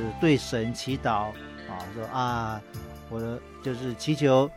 [0.01, 1.31] 是对神祈祷
[1.69, 2.61] 啊，说啊。
[3.09, 4.51] 我的就是祈求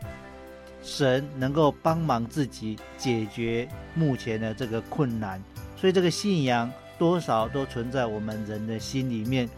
[0.82, 5.40] 神能够帮忙自己解决目前的这个困难，
[5.76, 9.48] 所以这个信仰多少都存在我们人的心里面。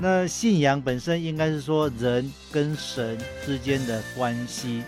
[0.00, 4.82] 那信仰本身应该是说人跟神之间的关系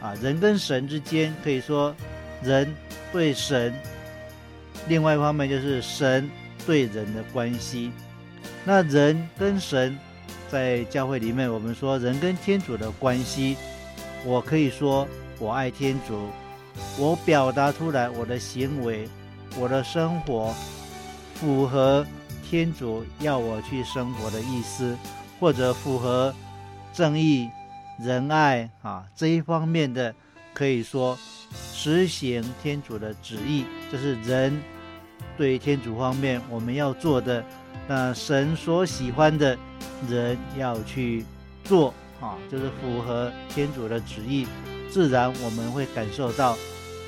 [0.00, 1.94] 啊，人跟神之间可以说
[2.42, 2.74] 人
[3.12, 3.72] 对神，
[4.88, 6.28] 另外一方面就是神
[6.66, 7.92] 对人的关系。
[8.64, 9.98] 那人跟神。
[10.50, 13.56] 在教会里面，我们说人跟天主的关系，
[14.22, 16.28] 我可以说我爱天主，
[16.98, 19.08] 我表达出来我的行为、
[19.58, 20.54] 我的生活
[21.36, 22.06] 符合
[22.46, 24.94] 天主要我去生活的意思，
[25.40, 26.34] 或者符合
[26.92, 27.48] 正义、
[27.98, 30.14] 仁爱啊这一方面的，
[30.52, 31.18] 可以说
[31.72, 34.60] 实行天主的旨意，这是人
[35.38, 37.42] 对天主方面我们要做的，
[37.88, 39.58] 那神所喜欢的。
[40.08, 41.24] 人要去
[41.62, 44.48] 做啊，就是符合天主的旨意，
[44.90, 46.56] 自然我们会感受到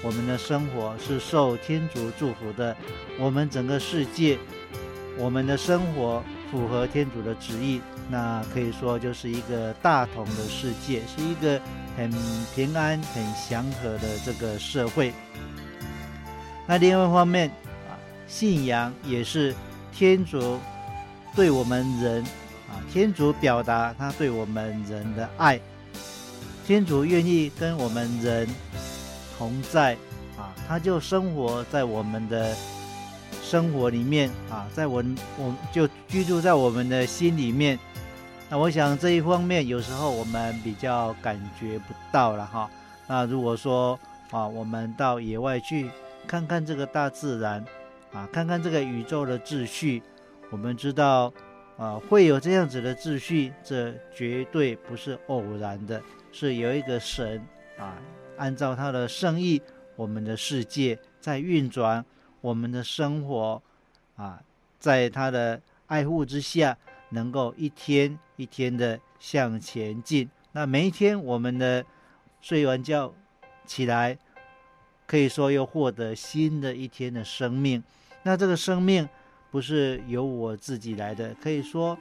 [0.04, 2.76] 我们的生活是受天主祝福的。
[3.18, 4.38] 我们整个世界，
[5.18, 6.22] 我们的生活
[6.52, 11.60] 符合天主的旨意，那可以说就是一个大同的世界，是一个
[11.96, 12.08] 很
[12.54, 15.12] 平安、很祥和的这个社会。
[16.64, 17.48] 那另外一方面
[17.88, 17.98] 啊，
[18.28, 19.52] 信仰也是
[19.96, 20.58] 天主
[21.34, 22.22] 对我们人
[22.68, 22.76] 啊。
[22.92, 25.60] 天主表达他对我们人的爱，
[26.66, 28.48] 天主愿意跟我们人
[29.38, 29.94] 同在
[30.36, 32.54] 啊，他就生活在我们的
[33.42, 35.02] 生活里面啊，在我
[35.38, 37.78] 我就居住在我们的心里面。
[38.50, 42.68] 那我想这一方面有时候我们比较感觉不到了哈。
[43.06, 43.98] 那如果说
[44.30, 45.90] 啊，我们到野外去
[46.26, 47.64] 看看这个大自然
[48.14, 50.02] 啊，看看这个宇宙的秩序，
[50.50, 51.32] 我们知道。
[51.76, 56.00] 啊，会有这样子的秩序，这绝对不是偶然的，
[56.30, 57.44] 是有一个神
[57.76, 58.00] 啊，
[58.36, 59.60] 按照他的圣意，
[59.96, 62.04] 我们的世界在运转，
[62.40, 63.60] 我们的生活
[64.14, 64.40] 啊，
[64.78, 70.30] 在他的爱护之下，能够一天一天的向前进。
[70.52, 71.84] 那每一天，我们的
[72.40, 73.12] 睡完觉
[73.66, 74.16] 起来，
[75.08, 77.82] 可以说又获得新的一天的生命。
[78.24, 79.08] 那这个生命。
[79.50, 81.96] 不是由我自己来的，可以说，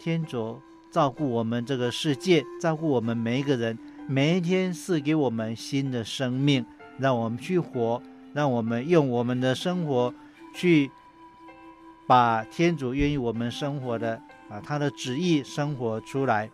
[0.00, 0.60] 天主
[0.90, 6.66] 照顾我们这个世界，照顾我们每一个人，每一天赐给我们新的生命，
[6.98, 8.02] 让我们去活，
[8.34, 10.12] 让我们用我们的生活
[10.52, 10.90] 去
[12.08, 16.50] 把天主愿意我们生活的啊，他的旨意生活出来。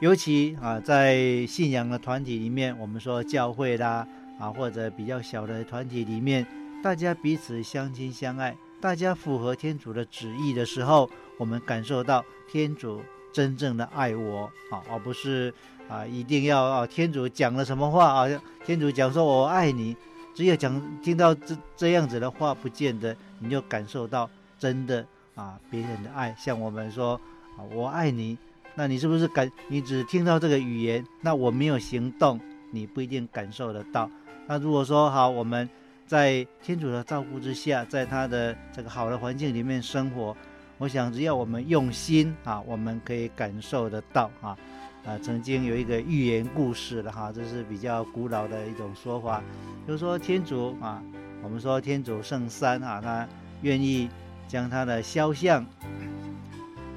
[0.00, 6.46] 尤其啊，在信仰的团体里面，我们说教会啦啊，或者比较小的团体里面，
[6.82, 8.56] 大家彼此相亲相爱。
[8.80, 15.52] 大家符合天主的旨意的时候，我们感受到天主真正的爱我啊，而不是
[15.86, 19.94] 啊一定要啊天主讲了什么话啊，天主讲说我爱你，
[20.34, 26.34] 只有讲听到这这样子的话，不见得你就感受到真的啊别人的爱。
[26.38, 27.20] 像我们说
[27.58, 28.38] 啊我爱你，
[28.74, 34.10] 那你是不是感你只听到这个语言，那我没有行动，你不一定感受得到。
[34.46, 35.68] 那如果说好我们。
[36.10, 40.36] 在天主的照顾之下，在他的这个好的环境里面生活，
[40.76, 44.58] 我想只要我们用心啊，我们可以感受得到啊。
[45.04, 49.40] 啊，曾经有一个寓言故事了哈，这是比较古老的一种说法，
[49.86, 51.00] 就是说天主啊，
[51.44, 53.28] 我们说天主圣三啊，他
[53.62, 54.10] 愿意
[54.48, 55.64] 将他的肖像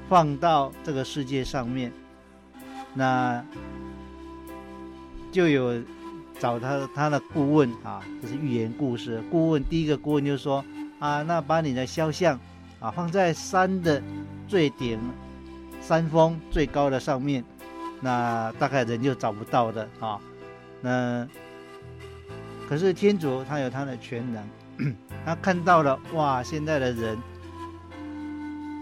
[0.08, 1.92] 放到这个世界上面，
[2.94, 3.44] 那
[5.30, 5.80] 就有。
[6.38, 9.22] 找他他的顾问啊，这是寓言故事。
[9.30, 10.64] 顾问第一个顾问就说
[10.98, 12.38] 啊，那把你的肖像
[12.80, 14.02] 啊放在山的
[14.46, 14.98] 最顶，
[15.80, 17.44] 山峰最高的上面，
[18.00, 20.18] 那大概人就找不到的啊。
[20.80, 21.26] 那
[22.68, 27.16] 可是天主他有他的全能， 他看到了哇，现在的人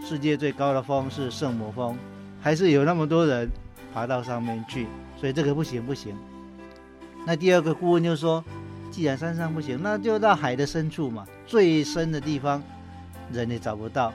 [0.05, 1.97] 世界最高的峰是圣母峰，
[2.41, 3.49] 还是有那么多人
[3.93, 4.87] 爬到上面去，
[5.17, 6.17] 所以这个不行不行。
[7.25, 8.45] 那第二个顾问就说，
[8.91, 12.63] 既然山上不行，那就到海的深处嘛，最深的地方
[13.33, 14.13] 人也找不到。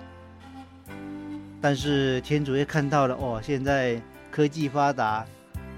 [1.62, 4.00] 但是天主也看到了哦，现在
[4.30, 5.26] 科技发达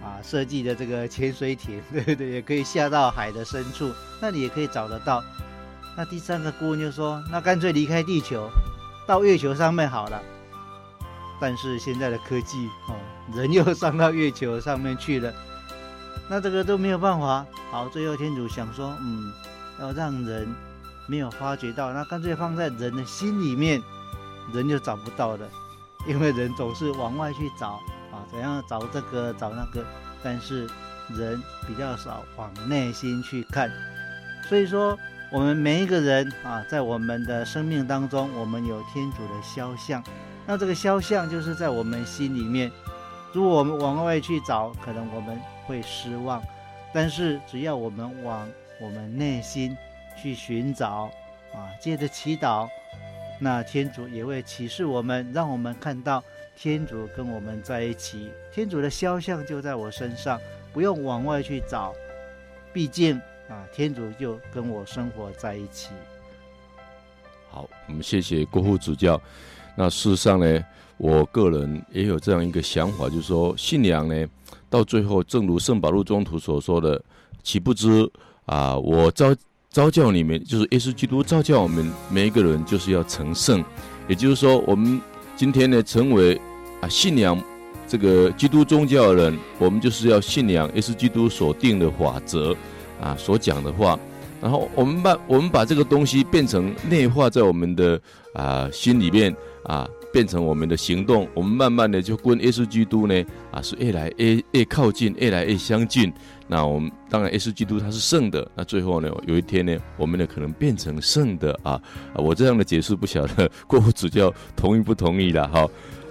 [0.03, 2.31] 啊，设计的这个潜水艇，对不对？
[2.31, 5.23] 也可以下到海的深处，那你也可以找得到。
[5.95, 8.49] 那第三个顾问就说，那干脆离开地球，
[9.07, 10.21] 到月球上面好了。
[11.39, 12.95] 但是现在的科技哦，
[13.33, 15.33] 人又上到月球上面去了，
[16.29, 17.43] 那这个都没有办法。
[17.71, 19.33] 好，最后天主想说，嗯，
[19.79, 20.47] 要让人
[21.07, 23.81] 没有发觉到，那干脆放在人的心里面，
[24.53, 25.49] 人就找不到了。
[26.07, 27.79] 因为人总是往外去找
[28.11, 29.83] 啊，怎样找这个找那个，
[30.23, 30.69] 但是
[31.09, 33.71] 人比较少往内心去看。
[34.47, 34.97] 所以说，
[35.31, 40.03] 我们每一个人啊，在我们的生命当中，我们有天主的肖像。
[40.45, 42.71] 那这个肖像就是在我们心里面。
[43.31, 46.43] 如果我们往外去找，可能我们会失望。
[46.91, 48.49] 但是只要我们往
[48.81, 49.77] 我们内心
[50.19, 51.09] 去寻找
[51.53, 52.67] 啊，借着祈祷。
[53.39, 56.21] 那天主也会启示我们，让我们看到
[56.57, 60.37] 天主跟我们在一起，天主的肖像就在我身上，
[60.73, 61.93] 不用往外去找，
[62.73, 63.17] 毕竟
[63.47, 65.91] 啊，天主就跟我生活在一起。
[67.49, 69.21] 好，我们谢谢郭副主教。
[69.79, 70.61] 那事实上呢，
[70.97, 74.27] 我个人也有这样一个想法，就是说信仰呢，
[74.69, 77.01] 到最后，正如圣保禄宗徒所说的，
[77.41, 78.11] 岂不知
[78.45, 79.33] 啊，我召。
[79.71, 83.63] 召教你们，就是耶稣基督召教我们每一个人，就是要成圣。
[84.07, 84.99] 也就是说，我们
[85.35, 86.41] 今天呢，成为
[86.81, 87.39] 啊信仰
[87.87, 92.55] 这个基督宗教的人，我们就是要信仰耶稣基督所定的法则
[92.99, 93.97] 啊，所讲的话。
[94.41, 98.01] 然后我们把我们把这个东西变成内化在我们的
[98.33, 99.31] 啊心里面
[99.69, 99.87] 啊。
[100.11, 106.11] 变成我们的行动，我们慢慢的就跟耶稣基督呢啊是越来越越靠近，越来越相近。
[106.47, 111.79] 那我们当然耶稣基督他是圣的，那最后呢有一天呢，我们呢可能变成圣的啊！
[112.15, 115.47] 我这样的解释不晓得 郭副主教同意不同意了？
[115.47, 115.69] 哈，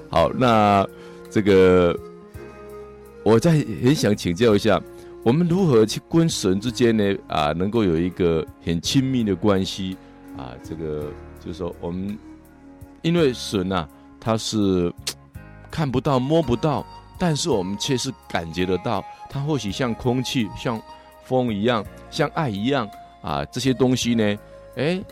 [0.08, 0.86] 好，那
[1.28, 1.98] 这个
[3.24, 3.50] 我再
[3.82, 4.80] 很想请教一下，
[5.24, 9.96] 我们如何去跟神之间呢啊能够有一个很亲密的关系
[10.36, 10.54] 啊？
[10.62, 11.10] 这个
[11.44, 12.16] 就是说我们。
[13.08, 13.88] 因为神呐，
[14.20, 14.92] 他是
[15.70, 16.84] 看不到、摸不到，
[17.18, 19.02] 但是我们却是感觉得到。
[19.30, 20.80] 他或许像空气、像
[21.24, 22.86] 风一样，像爱一样
[23.22, 24.38] 啊，这些东西呢，
[24.76, 25.02] 哎，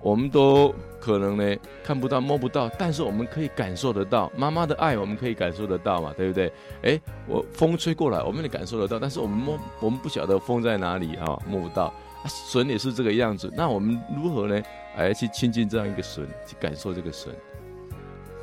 [0.00, 4.30] 我们都可能呢看不到、摸不到，但是我们可以感受得到。
[4.36, 6.52] 妈妈的爱，我们可以感受得到嘛，对不对？
[6.82, 11.94] 哎，我风吹过来，我们也感受得到，但是我们摸，我们不晓得风在哪里啊，摸不到。
[12.26, 14.60] 啊，神也是这个样子，那我们如何呢？
[14.96, 17.32] 来去亲近这样一个神，去感受这个神。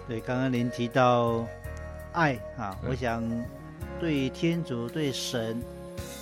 [0.07, 1.45] 对，刚刚您提到
[2.13, 3.21] 爱啊，我想
[3.99, 5.61] 对天主、对神，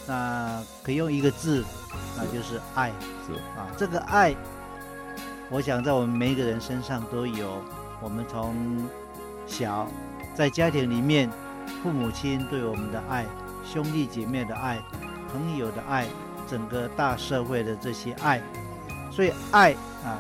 [0.07, 1.63] 那可以用一个字，
[2.17, 2.91] 那就是爱。
[3.27, 4.33] 是啊，这个爱，
[5.49, 7.61] 我想在我们每一个人身上都有。
[8.01, 8.87] 我们从
[9.45, 9.87] 小
[10.33, 11.29] 在家庭里面，
[11.83, 13.25] 父母亲对我们的爱，
[13.65, 14.81] 兄弟姐妹的爱，
[15.31, 16.07] 朋友的爱，
[16.51, 18.41] 整个大社会的这些爱。
[19.09, 19.71] 所以爱
[20.03, 20.19] 啊，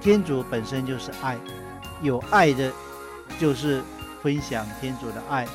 [0.00, 1.38] 天主本身就是爱，
[2.00, 2.72] 有爱的，
[3.38, 3.82] 就是
[4.22, 5.46] 分享天主的爱，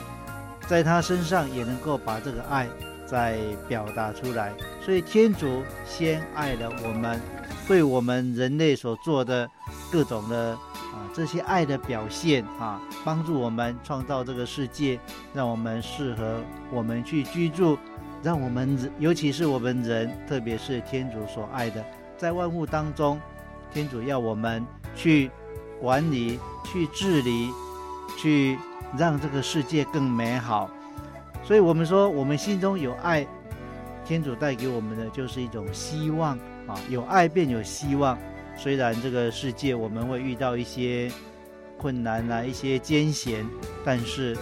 [0.68, 2.68] 在他身上也能够把这个爱
[3.08, 4.54] 再表达出来。
[4.80, 7.20] 所以天主先爱了我们，
[7.68, 9.50] 为我们人类所做的
[9.92, 15.00] 各种的啊这些爱的表现啊，帮助我们创造这个世界，
[15.34, 16.42] 让我们适合
[16.72, 17.78] 我们去居住，
[18.28, 21.82] 让我们尤其是我们人，特别是天主所爱的。
[22.18, 23.18] 在万物当中，
[23.72, 24.66] 天主要我们
[24.98, 25.32] 去
[25.80, 27.50] 管理、去治理、
[28.18, 28.60] 去
[28.98, 30.70] 让这个世界更美好。
[31.42, 33.26] 所以，我们说，我们心中有爱，
[34.04, 36.78] 天主带给我们的就是一种希望啊！
[36.90, 38.18] 有爱便有希望。
[38.58, 41.10] 虽然这个世界我们会遇到一些
[41.78, 43.48] 困难啊、一些艰险，
[43.86, 44.38] 但是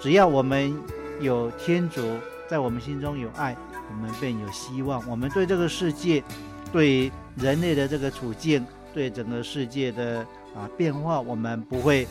[0.00, 0.74] 只要我们
[1.20, 2.00] 有天主
[2.48, 3.56] 在我们心中有爱。
[3.90, 5.02] 我们便有希望。
[5.06, 6.24] 我们对这个世界，
[6.72, 8.64] 对人类的这个处境，
[8.94, 10.20] 对整个世界的
[10.56, 12.08] 啊变化，我们不会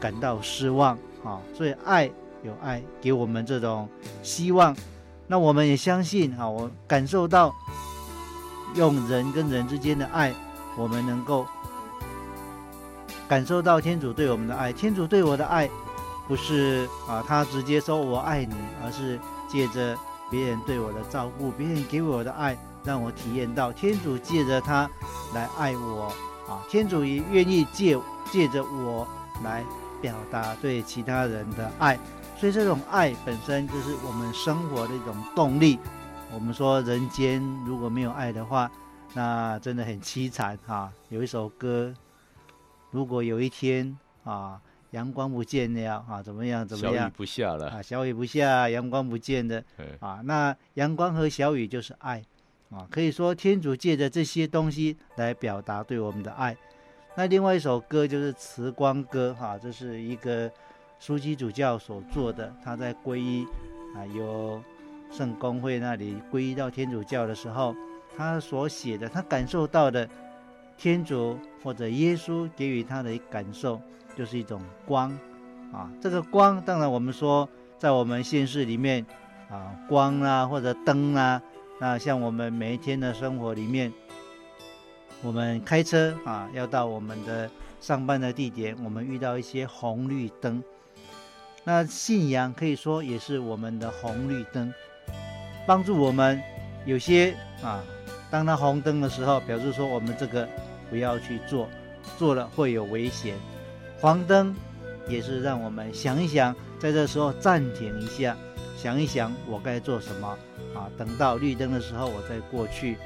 [0.00, 1.38] 感到失望啊。
[1.54, 2.10] 所以爱
[2.42, 3.86] 有爱给我们这种
[4.22, 4.74] 希望。
[5.26, 7.54] 那我们也相信啊，我感受到
[8.74, 10.32] 用人跟人之间的爱，
[10.78, 11.46] 我们能够
[13.28, 15.68] 感受到天主对我们的爱，天主对我的爱，
[16.26, 19.20] 不是啊他直接说我爱你，而是
[19.52, 19.96] 借着
[20.30, 24.90] 别人对我的照顾，别人给我的爱，让我体验到天主借着他
[25.34, 26.10] 来爱我
[26.48, 27.98] 啊，天主也愿意借
[28.30, 29.06] 借着我
[29.44, 29.62] 来
[30.00, 31.98] 表达对其他人的爱，
[32.38, 35.78] 所以这种爱本身就是我们生活的一种动力。
[36.32, 38.70] 我们说人间如果没有爱的话，
[39.12, 40.90] 那真的很凄惨哈。
[41.10, 41.94] 有一首歌，
[42.90, 43.94] 如果有一天
[44.24, 44.58] 啊，
[44.92, 46.94] 阳光不见了啊，怎么样怎么样？
[46.94, 49.62] 小雨不下了啊，小雨不下，阳光不见的
[50.00, 50.22] 啊。
[50.24, 52.22] 那阳光和小雨就是爱
[52.70, 56.56] 啊，可以说天主借着这些东西来表达对我们的爱。
[57.14, 60.50] 那另外一首歌就是《慈光歌》哈，这是一个
[61.00, 63.46] 枢机主教所做的，他在皈依
[63.94, 64.62] 啊有。
[65.14, 67.76] 圣公会那里皈依到天主教的时候，
[68.16, 70.08] 他所写的，他感受到的
[70.78, 73.78] 天主或者耶稣给予他的感受，
[74.16, 75.10] 就是一种光
[75.72, 75.90] 啊。
[76.00, 77.48] 这个光，当然我们说
[77.78, 79.04] 在我们现实里面
[79.50, 81.40] 啊，光啊或者灯啊，
[81.80, 83.92] 那像我们每一天的生活里面，
[85.22, 87.50] 我们开车啊要到我们的
[87.80, 90.62] 上班的地点，我们遇到一些红绿灯，
[91.64, 94.72] 那信仰可以说也是我们的红绿灯。
[95.64, 96.42] 帮助我们，
[96.84, 97.82] 有些啊，
[98.30, 100.48] 当它红灯的时候，表示说我们这个
[100.90, 101.68] 不要去做，
[102.18, 103.36] 做了会有危险。
[104.02, 104.52] 黄灯
[105.08, 108.36] 也是让我们想一想，在这时候暂停一下，
[108.76, 110.26] 想一想我该做什么
[110.74, 110.90] 啊。
[110.98, 112.98] 等到绿灯的时候，我再过去。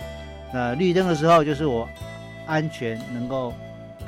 [0.55, 1.87] 那绿灯的时候就是我
[2.47, 3.53] 安全能够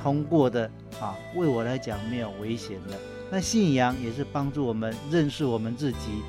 [0.01, 0.65] 通过的
[0.99, 2.97] 啊，为我来讲没有危险的。
[3.31, 6.23] 那信仰也是帮助我们认识我们自己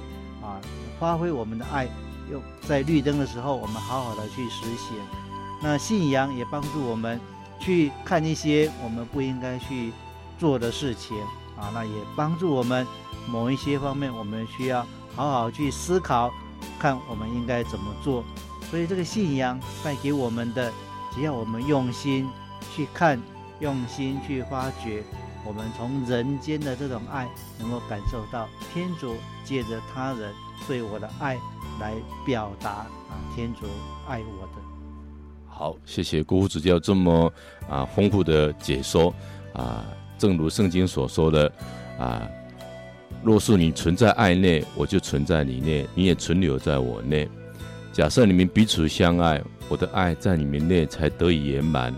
[0.43, 0.59] 啊，
[0.99, 1.87] 发挥我们的爱。
[2.29, 4.97] 用在绿灯的时候，我们好好的去实现。
[5.63, 7.17] 那信仰也帮助我们
[7.61, 9.93] 去看一些我们不应该去
[10.39, 11.15] 做的事情
[11.55, 11.69] 啊。
[11.73, 12.87] 那也帮助我们
[13.27, 14.83] 某一些方面，我们需要
[15.15, 16.31] 好好去思考，
[16.79, 18.23] 看我们应该怎么做。
[18.71, 20.71] 所以这个信仰带给我们的，
[21.13, 22.27] 只要我们用心
[22.73, 23.21] 去看，
[23.59, 25.03] 用心去发掘，
[25.45, 27.29] 我们从人间的这种爱，
[27.59, 30.33] 能够感受到天主借着他人
[30.67, 31.37] 对我的爱。
[31.79, 31.93] 来
[32.25, 33.65] 表达啊，天主
[34.05, 34.61] 爱我的。
[35.47, 37.31] 好，谢谢姑父主教这么
[37.69, 39.13] 啊丰富的解说
[39.53, 39.85] 啊，
[40.19, 41.51] 正如圣经所说的
[41.97, 42.29] 啊，
[43.23, 47.27] 若是你存在爱内，我就存在你内，你也存留在我内。
[47.91, 51.91] 假设你们彼此相爱，我的爱在你们内才得以圆满。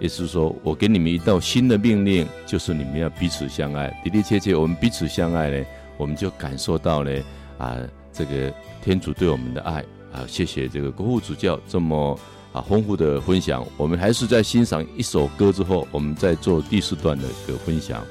[0.00, 3.88] 也是说，我给你们一道新的命令，就是你们要彼此相爱。
[4.04, 5.64] 的的确确，我们彼此相爱呢，
[5.96, 7.10] 我们就感受到呢
[7.58, 7.78] 啊。
[8.12, 8.50] 这个
[8.82, 12.18] 天主对我们的爱啊，谢谢这个国父主教这么
[12.56, 13.66] 啊丰富的分享。
[13.76, 18.02] 我们还是在欣赏一首歌之后，我们再做第四段的一个分享。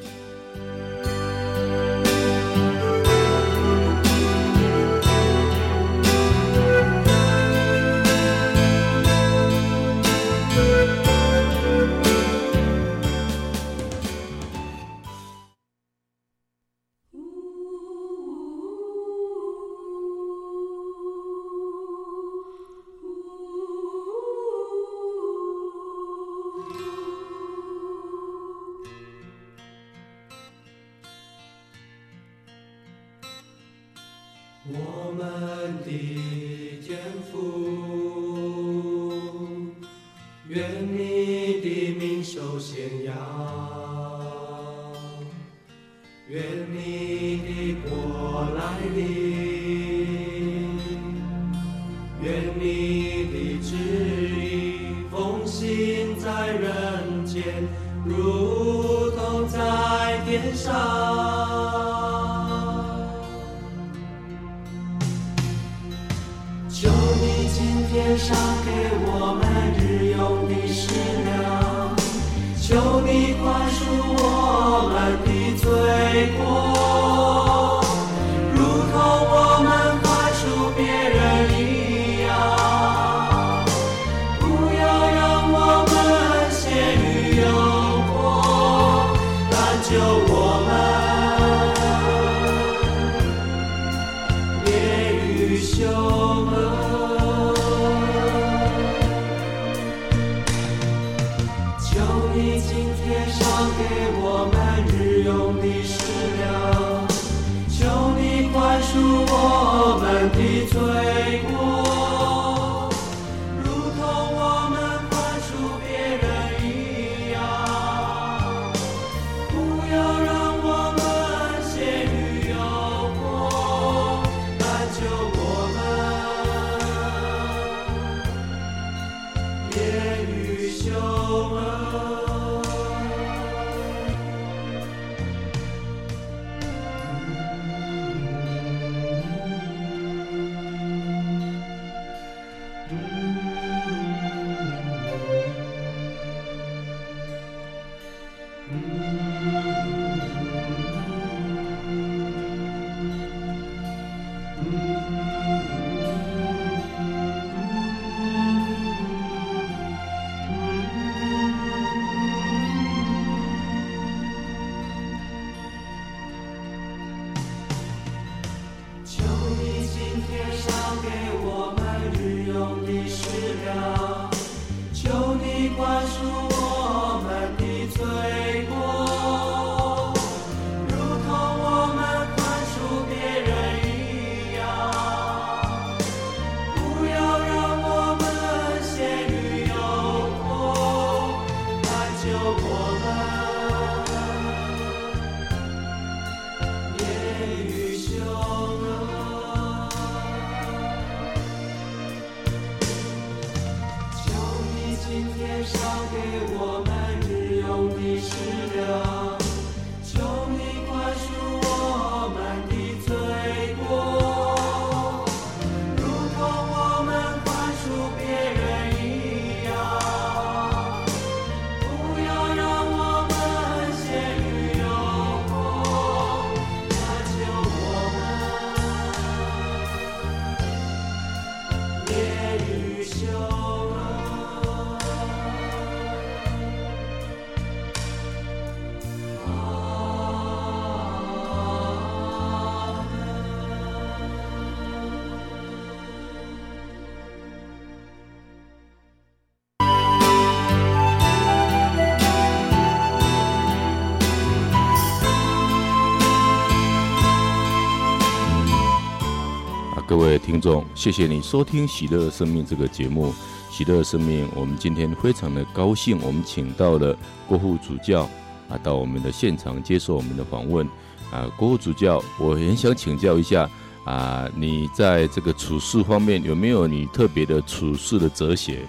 [260.46, 263.32] 听众，谢谢你收听《喜乐生命》这个节目。
[263.72, 267.18] 《喜乐生命》，我们今天非常的高兴，我们请到了
[267.48, 268.30] 郭副主教
[268.70, 270.88] 啊，到我们的现场接受我们的访问
[271.32, 271.52] 啊。
[271.58, 273.68] 郭副主教，我很想请教一下
[274.06, 278.86] 啊，你在这个处事方面有没有你特别的处事的哲学？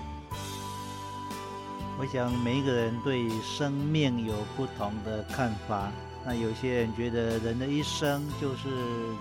[1.98, 5.90] 我想每一个人对生命有不同的看法。
[6.28, 8.68] 那有些人觉得人的一生就是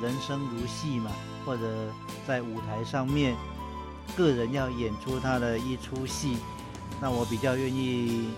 [0.02, 1.12] 人生如戏嘛，
[1.46, 1.62] 或者
[2.26, 3.36] 在舞台上面，
[4.18, 6.38] 个人要演出他的一出戏。
[7.00, 8.30] 那我比较愿意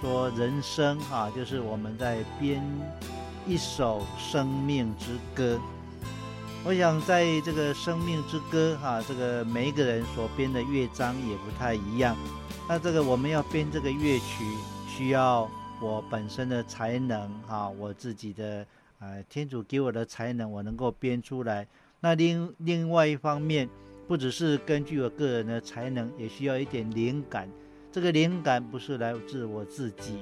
[0.00, 2.62] 说，人生哈，就是我们在编
[3.48, 5.58] 一首生命之歌。
[6.64, 12.16] 我想在这个生命之歌哈，这个每一个人所编的乐章也不太一样。
[12.68, 14.44] 那这个我们要编这个乐曲，
[14.88, 15.50] 需要。
[15.80, 18.66] 我本身的才能，啊，我自己的，
[18.98, 21.66] 呃，天主给我的才能，我能够编出来。
[22.00, 23.68] 那另另外一方面，
[24.06, 27.48] 不只是根据我个人的才能，也需要一点灵感。
[27.92, 30.18] 这个灵感不是来自我自己，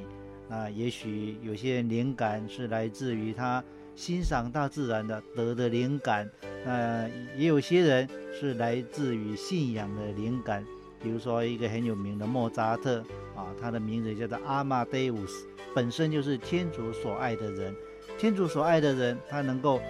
[0.50, 6.30] 啊，也许有些灵感是来自于他欣赏大自然的得的灵感，
[6.64, 10.64] 那也有些人是来自于信仰的灵感。
[11.02, 13.00] 比如说一个很有名的莫扎特
[13.34, 17.74] 啊，他的名字叫做阿玛德乌斯，本身就是天主所爱的人。
[18.18, 19.80] 天主所爱的人，他能够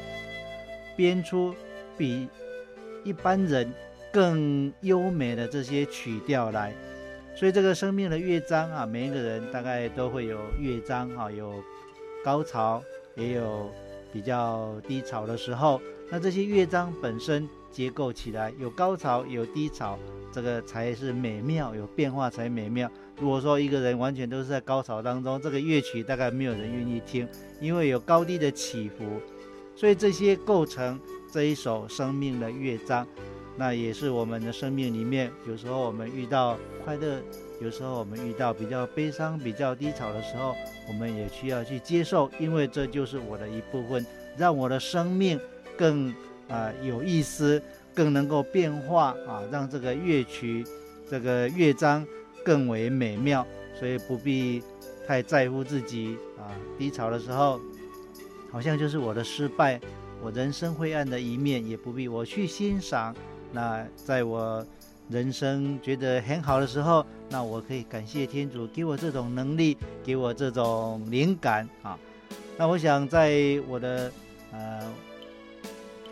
[0.97, 1.55] 编出
[1.97, 2.29] 比
[3.05, 3.73] 一般人
[4.13, 6.75] 更优美的这些曲调来。
[7.37, 11.63] 所以这个生命的乐章啊，每一个人大概都会有乐章啊，有
[12.25, 12.83] 高潮，
[13.15, 13.71] 也有
[14.13, 15.81] 比较低潮的时候。
[16.11, 19.99] 那这些乐章本身结构起来有高潮有低潮。
[20.37, 22.91] 这个才是美妙，有变化才美妙。
[23.19, 27.27] 如果说一个人完全都是在高潮当中，这个乐曲大概没有人愿意听，
[27.59, 29.07] 因为有高低的起伏。
[29.75, 31.01] 所以这些构成
[31.33, 33.07] 这一首生命的乐章，
[33.57, 37.19] 那也是我们的生命里面，有时候我们遇到快乐，
[37.63, 40.55] 有时候我们遇到比较悲伤、比较低潮的时候，
[40.87, 44.05] 我们也需要去接受，因为这就是我的一部分，
[44.37, 45.41] 让我的生命
[45.79, 46.15] 更
[46.47, 47.63] 啊、有意思。
[47.97, 50.63] 更能够变化啊，让这个乐曲、
[51.11, 52.07] 这个乐章
[52.45, 53.45] 更为美妙，
[53.79, 54.63] 所以不必
[55.07, 56.53] 太在乎自己啊。
[56.79, 57.59] 低潮的时候，
[58.53, 59.81] 好像就是我的失败，
[60.23, 63.17] 我人生灰暗的一面，也不必我去欣赏。
[63.51, 64.63] 那在我
[65.09, 69.75] 人生觉得很好的时候，那我可以感谢天主给我这种能力，
[70.05, 71.99] 给我这种灵感啊。
[72.59, 74.13] 那我想在我的
[74.53, 74.81] 呃。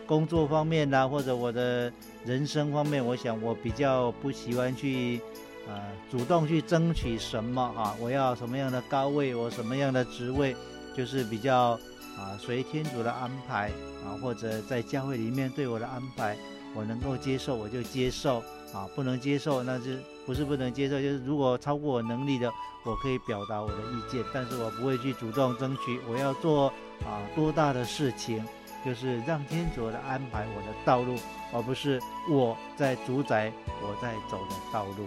[0.07, 1.93] 工作方面呐，或者我的
[2.25, 5.21] 人生方面，我想我比较不喜欢去，
[5.67, 5.81] 呃，
[6.11, 7.95] 主动去争取什么啊？
[8.01, 10.55] 我要什么样的高位，我什么样的职位，
[10.97, 11.79] 就是比较
[12.17, 13.71] 啊随天主的安排
[14.05, 16.37] 啊，或者在教会里面对我的安排，
[16.75, 18.39] 我能够接受我就接受
[18.73, 19.91] 啊，不能接受那就
[20.27, 22.53] 不是不能接受，就是如果超过我能力的，
[22.85, 26.69] 我可以表达我的意见，但是我不会去主动争取我要做
[27.05, 28.45] 啊多大的事情。
[28.85, 31.17] 就是让天主来安排我的道路，
[31.53, 35.07] 而不是我在主宰我在走的道路。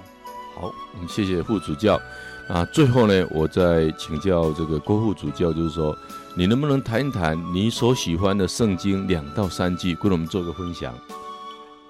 [0.55, 1.99] 好，我们谢谢副主教。
[2.49, 5.93] 啊，最后呢，我再请教这个郭副主教，就是说，
[6.33, 10.93] 你能不能谈一谈你所喜欢的圣经两到三句，跟我们做个分享？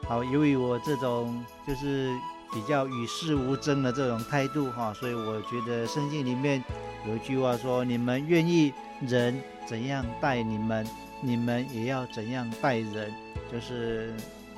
[0.08, 2.12] 好，由于我这种就是
[2.52, 6.64] 比较与世无争的这种态度哈，所以我觉得圣经里面
[7.08, 10.84] 有一句话说：“你们愿意人怎样待你们，
[11.22, 13.14] 你们也要怎样待人。”
[13.52, 14.14] 就是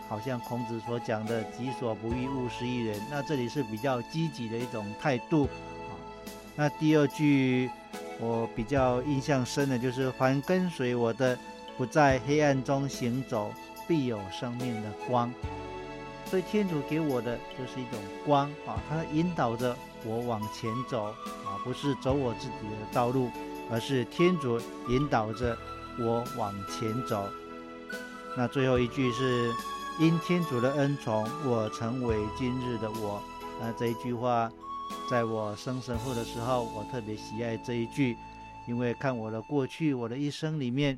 [0.07, 2.99] 好像孔子所讲的“己所不欲，勿施于人”。
[3.12, 5.47] 那这里是比较积极的一种态度。
[6.55, 7.70] 那第二句
[8.20, 11.38] 我比较印象深的就是“凡跟随我的，
[11.78, 13.53] 不在黑暗中行走，
[13.88, 15.32] 必有生命的光”。
[16.26, 23.32] 所以天主给我的就是一种光啊，它引导着我往前走啊，不是走我自己的道路，
[23.72, 25.57] 而是天主引导着
[26.01, 27.29] 我往前走。
[28.37, 29.51] 那最后一句是
[29.99, 33.21] “因天主的恩宠，我成为今日的我”。
[33.59, 34.51] 那这一句话。
[35.07, 38.15] 在我生神父的时候，我特别喜爱这一句，
[38.67, 40.97] 因为看我的过去，我的一生里面，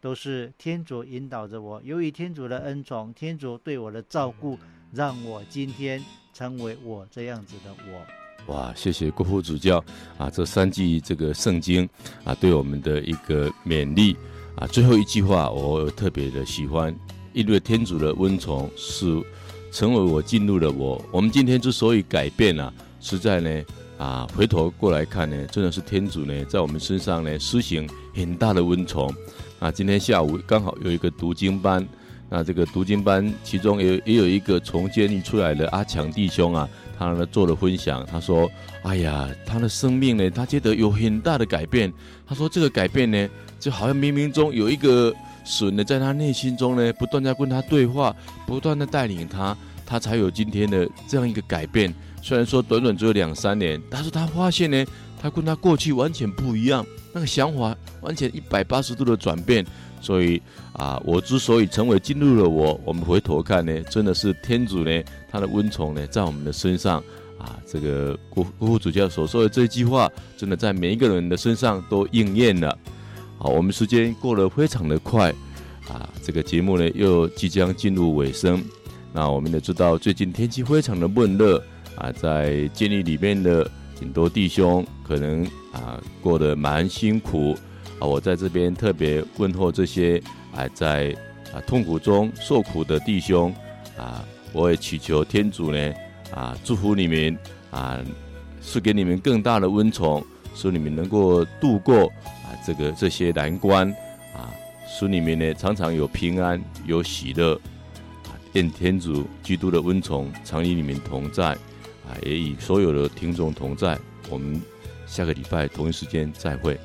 [0.00, 1.80] 都是天主引导着我。
[1.84, 4.56] 由于天主的恩宠，天主对我的照顾，
[4.92, 6.00] 让我今天
[6.32, 8.52] 成为我这样子的我。
[8.52, 9.84] 哇，谢谢郭副主教
[10.18, 10.30] 啊！
[10.30, 11.88] 这三句这个圣经
[12.24, 14.16] 啊，对我们的一个勉励
[14.56, 14.66] 啊。
[14.66, 16.94] 最后一句话，我特别的喜欢，
[17.32, 19.22] 因为天主的温宠是
[19.70, 21.02] 成为我进入了我。
[21.10, 22.74] 我们今天之所以改变了、啊。
[23.00, 23.62] 实在呢，
[23.98, 29.12] 啊，回头过来看呢，真的是天主呢，在我们身上呢施行很大的温宠。
[29.58, 31.86] 啊，今天下午刚好有一个读经班，
[32.28, 38.50] 那这个读经班其中也也有一个从监狱出来的阿强弟兄啊，他呢做了分享，他说
[38.82, 41.92] ：“哎呀，他的生命呢，他觉得有很大的改变。
[42.26, 43.28] 他说这个改变呢，
[43.62, 49.56] 就好像冥冥中有一个神呢，在他内心中呢，不断在跟他对话，不断的带领他，
[49.86, 54.84] 他才有今天的这样一个改变。”虽然说短短只有两三年，但是他发现呢，
[55.20, 59.64] 他跟他过去完全不一样，那个想法完全一百八十度的转变。
[60.00, 60.42] 所以
[60.72, 66.98] 啊，我之所以成为进入了我，我们回头看呢，真的是天主呢，他的恩宠呢，在我们的身上
[67.38, 72.76] 啊，这个国国父主教所说的这句话，真的在每一个人的身上都应验了。
[73.42, 75.34] 好，我们时间过得非常的快
[75.88, 78.62] 啊，这个节目呢又即将进入尾声。
[79.12, 81.60] 那我们也知道，最近天气非常的闷热。
[81.96, 83.68] 啊，在监狱里面的
[83.98, 87.56] 很多弟兄可能啊过得蛮辛苦
[87.98, 90.22] 啊，我在这边特别问候这些
[90.54, 91.12] 啊在
[91.52, 93.52] 啊痛苦中受苦的弟兄
[93.98, 95.92] 啊，我也祈求天主呢
[96.32, 97.36] 啊祝福你们
[97.72, 97.98] 啊，
[98.60, 100.24] 赐给你们更大的恩宠，
[100.54, 102.08] 使你们能够度过
[102.66, 103.88] 这个这些难关，
[104.34, 104.52] 啊，
[104.88, 107.60] 书里面呢常常有平安，有喜乐，
[108.52, 113.98] 愿天主基督的恩宠常与你们同在，啊，也与所有的听众同在。
[114.30, 114.60] 我们
[115.06, 116.78] 下个礼拜同一时间再会。